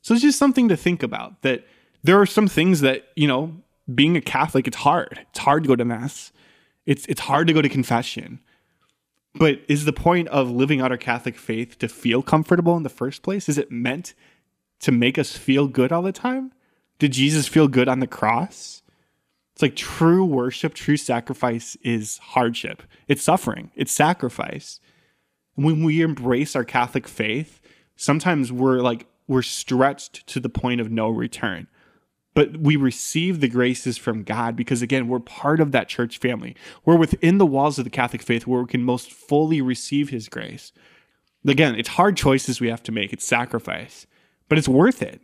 So 0.02 0.14
it's 0.14 0.22
just 0.22 0.38
something 0.38 0.68
to 0.70 0.78
think 0.78 1.02
about 1.02 1.42
that 1.42 1.66
there 2.04 2.22
are 2.22 2.28
some 2.28 2.48
things 2.48 2.82
that, 2.82 3.08
you 3.16 3.28
know, 3.28 3.56
being 3.94 4.16
a 4.16 4.22
Catholic, 4.22 4.68
it's 4.68 4.78
hard. 4.78 5.26
It's 5.30 5.40
hard 5.40 5.64
to 5.64 5.68
go 5.68 5.76
to 5.76 5.86
Mass. 5.86 6.32
It's, 6.86 7.06
it's 7.08 7.22
hard 7.22 7.48
to 7.48 7.54
go 7.54 7.62
to 7.62 7.70
confession. 7.70 8.40
But 9.34 9.62
is 9.68 9.86
the 9.86 9.94
point 9.94 10.28
of 10.28 10.52
living 10.52 10.82
out 10.82 10.92
our 10.92 10.98
Catholic 10.98 11.38
faith 11.38 11.80
to 11.80 11.88
feel 11.88 12.22
comfortable 12.22 12.78
in 12.78 12.84
the 12.84 12.90
first 12.90 13.24
place? 13.24 13.50
Is 13.50 13.58
it 13.58 13.72
meant 13.72 14.14
to 14.82 14.92
make 14.92 15.18
us 15.18 15.36
feel 15.36 15.68
good 15.68 15.92
all 15.92 16.02
the 16.02 16.12
time? 16.12 16.52
Did 17.00 17.14
Jesus 17.14 17.48
feel 17.48 17.68
good 17.68 17.88
on 17.88 18.00
the 18.00 18.08
cross? 18.08 18.82
It's 19.56 19.62
like 19.62 19.76
true 19.76 20.24
worship, 20.24 20.74
true 20.74 20.98
sacrifice 20.98 21.76
is 21.82 22.20
hardship. 22.20 22.84
It's 23.08 23.24
suffering, 23.24 23.72
it's 23.76 23.92
sacrifice. 23.92 24.80
When 25.56 25.84
we 25.84 26.02
embrace 26.02 26.56
our 26.56 26.66
Catholic 26.66 27.08
faith, 27.08 27.62
sometimes 27.96 28.52
we're 28.52 28.82
like, 28.82 29.08
we're 29.28 29.42
stretched 29.42 30.28
to 30.28 30.40
the 30.40 30.50
point 30.50 30.82
of 30.82 30.92
no 30.92 31.10
return 31.10 31.68
but 32.36 32.58
we 32.58 32.76
receive 32.76 33.40
the 33.40 33.48
graces 33.48 33.98
from 33.98 34.24
God 34.24 34.56
because, 34.56 34.82
again, 34.82 35.08
we're 35.08 35.20
part 35.20 35.62
of 35.62 35.72
that 35.72 35.88
church 35.88 36.20
family. 36.20 36.56
We're 36.84 36.98
within 36.98 37.38
the 37.40 37.46
walls 37.46 37.80
of 37.80 37.86
the 37.86 37.90
Catholic 37.90 38.22
faith 38.22 38.46
where 38.46 38.62
we 38.62 38.68
can 38.68 38.84
most 38.84 39.12
fully 39.12 39.62
receive 39.62 40.10
His 40.10 40.28
grace. 40.28 40.74
Again, 41.48 41.76
it's 41.76 41.90
hard 41.90 42.18
choices 42.18 42.60
we 42.60 42.68
have 42.68 42.84
to 42.84 42.92
make, 42.92 43.14
it's 43.14 43.26
sacrifice, 43.26 44.06
but 44.50 44.58
it's 44.58 44.68
worth 44.68 45.02
it. 45.02 45.22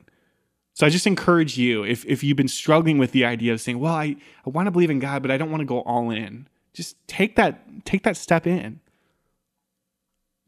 So 0.73 0.85
I 0.85 0.89
just 0.89 1.05
encourage 1.05 1.57
you, 1.57 1.83
if, 1.83 2.05
if 2.05 2.23
you've 2.23 2.37
been 2.37 2.47
struggling 2.47 2.97
with 2.97 3.11
the 3.11 3.25
idea 3.25 3.53
of 3.53 3.61
saying, 3.61 3.79
well, 3.79 3.93
I, 3.93 4.15
I 4.45 4.49
want 4.49 4.67
to 4.67 4.71
believe 4.71 4.89
in 4.89 4.99
God, 4.99 5.21
but 5.21 5.29
I 5.29 5.37
don't 5.37 5.51
want 5.51 5.61
to 5.61 5.65
go 5.65 5.81
all 5.81 6.09
in, 6.09 6.47
just 6.73 6.95
take 7.07 7.35
that, 7.35 7.85
take 7.85 8.03
that 8.03 8.15
step 8.15 8.47
in. 8.47 8.79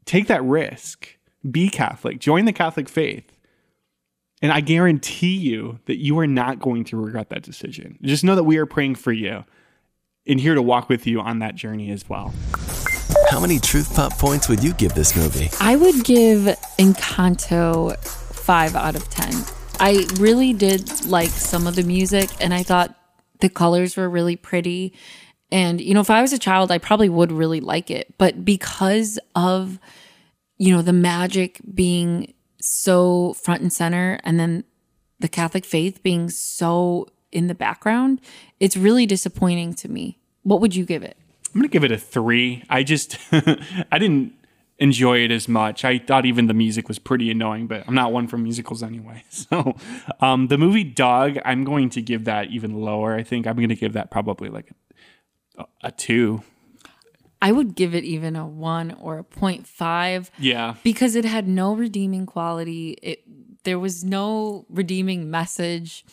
Take 0.06 0.26
that 0.28 0.42
risk. 0.42 1.16
Be 1.50 1.68
Catholic. 1.68 2.20
Join 2.20 2.46
the 2.46 2.52
Catholic 2.52 2.88
faith 2.88 3.34
and 4.44 4.52
I 4.52 4.60
guarantee 4.60 5.36
you 5.36 5.78
that 5.86 5.96
you 5.96 6.18
are 6.18 6.26
not 6.26 6.60
going 6.60 6.84
to 6.84 6.98
regret 6.98 7.30
that 7.30 7.40
decision. 7.40 7.98
Just 8.02 8.24
know 8.24 8.34
that 8.34 8.44
we 8.44 8.58
are 8.58 8.66
praying 8.66 8.96
for 8.96 9.10
you 9.10 9.42
and 10.26 10.38
here 10.38 10.54
to 10.54 10.60
walk 10.60 10.90
with 10.90 11.06
you 11.06 11.18
on 11.20 11.38
that 11.38 11.54
journey 11.54 11.90
as 11.90 12.06
well. 12.10 12.34
How 13.30 13.40
many 13.40 13.58
Truth 13.58 13.94
Pop 13.96 14.18
points 14.18 14.50
would 14.50 14.62
you 14.62 14.74
give 14.74 14.92
this 14.92 15.16
movie? 15.16 15.48
I 15.60 15.76
would 15.76 16.04
give 16.04 16.42
Encanto 16.78 17.96
5 17.96 18.76
out 18.76 18.96
of 18.96 19.08
10. 19.08 19.32
I 19.86 20.06
really 20.14 20.54
did 20.54 21.04
like 21.04 21.28
some 21.28 21.66
of 21.66 21.76
the 21.76 21.82
music 21.82 22.30
and 22.40 22.54
I 22.54 22.62
thought 22.62 22.96
the 23.40 23.50
colors 23.50 23.98
were 23.98 24.08
really 24.08 24.34
pretty 24.34 24.94
And, 25.52 25.80
you 25.80 25.94
know, 25.94 26.00
if 26.00 26.10
I 26.10 26.22
was 26.22 26.32
a 26.32 26.38
child, 26.38 26.72
I 26.72 26.78
probably 26.78 27.08
would 27.08 27.30
really 27.30 27.60
like 27.60 27.90
it. 27.90 28.14
But 28.18 28.44
because 28.44 29.18
of, 29.34 29.78
you 30.56 30.74
know, 30.74 30.82
the 30.82 30.92
magic 30.92 31.60
being 31.72 32.32
so 32.60 33.34
front 33.34 33.60
and 33.60 33.72
center 33.72 34.18
and 34.24 34.40
then 34.40 34.64
the 35.20 35.28
Catholic 35.28 35.64
faith 35.64 36.02
being 36.02 36.30
so 36.30 37.06
in 37.30 37.46
the 37.46 37.54
background, 37.54 38.20
it's 38.58 38.76
really 38.76 39.06
disappointing 39.06 39.74
to 39.74 39.88
me. 39.88 40.18
What 40.42 40.60
would 40.60 40.74
you 40.74 40.84
give 40.84 41.02
it? 41.02 41.16
I'm 41.54 41.60
gonna 41.60 41.68
give 41.68 41.84
it 41.84 41.92
a 41.92 41.98
three. 41.98 42.64
I 42.68 42.82
just 42.82 43.18
I 43.32 43.98
didn't 43.98 44.32
enjoy 44.78 45.18
it 45.18 45.30
as 45.30 45.48
much. 45.48 45.84
I 45.84 45.98
thought 45.98 46.26
even 46.26 46.46
the 46.46 46.54
music 46.54 46.88
was 46.88 46.98
pretty 46.98 47.30
annoying, 47.30 47.66
but 47.66 47.84
I'm 47.86 47.94
not 47.94 48.12
one 48.12 48.26
for 48.26 48.38
musicals 48.38 48.82
anyway. 48.82 49.24
So 49.30 49.76
um, 50.20 50.48
the 50.48 50.58
movie 50.58 50.84
Dog, 50.84 51.38
I'm 51.44 51.64
going 51.64 51.90
to 51.90 52.02
give 52.02 52.24
that 52.24 52.50
even 52.50 52.74
lower. 52.80 53.14
I 53.14 53.22
think 53.22 53.46
I'm 53.46 53.56
gonna 53.56 53.74
give 53.74 53.92
that 53.92 54.10
probably 54.10 54.48
like 54.48 54.72
a, 55.58 55.64
a 55.84 55.90
two. 55.92 56.42
I 57.42 57.52
would 57.52 57.74
give 57.76 57.94
it 57.94 58.04
even 58.04 58.36
a 58.36 58.46
one 58.46 58.96
or 59.00 59.18
a 59.18 59.24
0.5 59.24 60.30
Yeah. 60.38 60.76
because 60.82 61.14
it 61.14 61.26
had 61.26 61.46
no 61.46 61.74
redeeming 61.74 62.24
quality. 62.26 62.92
It 63.02 63.22
there 63.64 63.78
was 63.78 64.02
no 64.04 64.66
redeeming 64.68 65.30
message. 65.30 66.04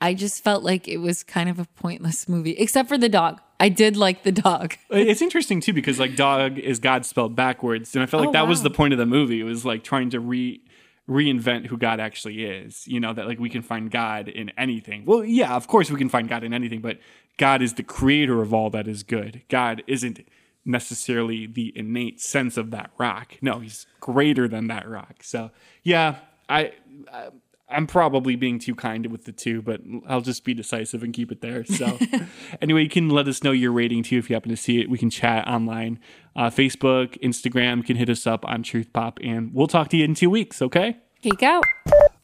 I 0.00 0.14
just 0.14 0.44
felt 0.44 0.62
like 0.62 0.86
it 0.88 0.98
was 0.98 1.22
kind 1.22 1.48
of 1.48 1.58
a 1.58 1.64
pointless 1.64 2.28
movie, 2.28 2.52
except 2.52 2.88
for 2.88 2.98
the 2.98 3.08
dog. 3.08 3.40
I 3.58 3.68
did 3.68 3.96
like 3.96 4.22
the 4.22 4.32
dog. 4.32 4.76
It's 4.90 5.22
interesting 5.22 5.60
too 5.60 5.72
because 5.72 5.98
like 5.98 6.16
dog 6.16 6.58
is 6.58 6.78
God 6.78 7.06
spelled 7.06 7.34
backwards, 7.34 7.94
and 7.94 8.02
I 8.02 8.06
felt 8.06 8.20
like 8.22 8.28
Oh, 8.30 8.32
that 8.32 8.48
was 8.48 8.62
the 8.62 8.70
point 8.70 8.92
of 8.92 8.98
the 8.98 9.06
movie. 9.06 9.40
It 9.40 9.44
was 9.44 9.64
like 9.64 9.82
trying 9.84 10.10
to 10.10 10.20
re 10.20 10.60
reinvent 11.08 11.66
who 11.66 11.76
God 11.76 12.00
actually 12.00 12.44
is. 12.44 12.86
You 12.88 13.00
know 13.00 13.12
that 13.12 13.26
like 13.26 13.38
we 13.38 13.48
can 13.48 13.62
find 13.62 13.90
God 13.90 14.28
in 14.28 14.50
anything. 14.58 15.04
Well, 15.04 15.24
yeah, 15.24 15.54
of 15.54 15.68
course 15.68 15.90
we 15.90 15.96
can 15.96 16.08
find 16.08 16.28
God 16.28 16.42
in 16.44 16.52
anything, 16.52 16.80
but 16.80 16.98
God 17.38 17.62
is 17.62 17.74
the 17.74 17.82
creator 17.82 18.42
of 18.42 18.52
all 18.52 18.70
that 18.70 18.88
is 18.88 19.02
good. 19.02 19.42
God 19.48 19.82
isn't 19.86 20.26
necessarily 20.64 21.46
the 21.46 21.72
innate 21.78 22.20
sense 22.20 22.56
of 22.56 22.70
that 22.72 22.90
rock. 22.98 23.34
No, 23.40 23.60
he's 23.60 23.86
greater 24.00 24.48
than 24.48 24.66
that 24.66 24.88
rock. 24.88 25.22
So 25.22 25.50
yeah, 25.82 26.16
I. 26.48 26.72
I 27.12 27.28
I'm 27.68 27.86
probably 27.86 28.36
being 28.36 28.58
too 28.58 28.74
kind 28.74 29.06
with 29.06 29.24
the 29.24 29.32
two, 29.32 29.60
but 29.60 29.80
I'll 30.06 30.20
just 30.20 30.44
be 30.44 30.54
decisive 30.54 31.02
and 31.02 31.12
keep 31.12 31.32
it 31.32 31.40
there. 31.40 31.64
So, 31.64 31.98
anyway, 32.62 32.84
you 32.84 32.88
can 32.88 33.10
let 33.10 33.26
us 33.26 33.42
know 33.42 33.50
your 33.50 33.72
rating 33.72 34.04
too 34.04 34.18
if 34.18 34.30
you 34.30 34.34
happen 34.34 34.50
to 34.50 34.56
see 34.56 34.80
it. 34.80 34.88
We 34.88 34.98
can 34.98 35.10
chat 35.10 35.48
online, 35.48 35.98
uh, 36.36 36.50
Facebook, 36.50 37.20
Instagram. 37.22 37.78
You 37.78 37.82
can 37.82 37.96
hit 37.96 38.08
us 38.08 38.26
up 38.26 38.44
on 38.46 38.62
Truth 38.62 38.92
Pop, 38.92 39.18
and 39.22 39.52
we'll 39.52 39.66
talk 39.66 39.88
to 39.88 39.96
you 39.96 40.04
in 40.04 40.14
two 40.14 40.30
weeks. 40.30 40.62
Okay. 40.62 40.98
Geek 41.22 41.42
out. 41.42 41.64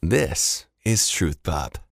This 0.00 0.66
is 0.84 1.08
Truth 1.08 1.42
Pop. 1.42 1.78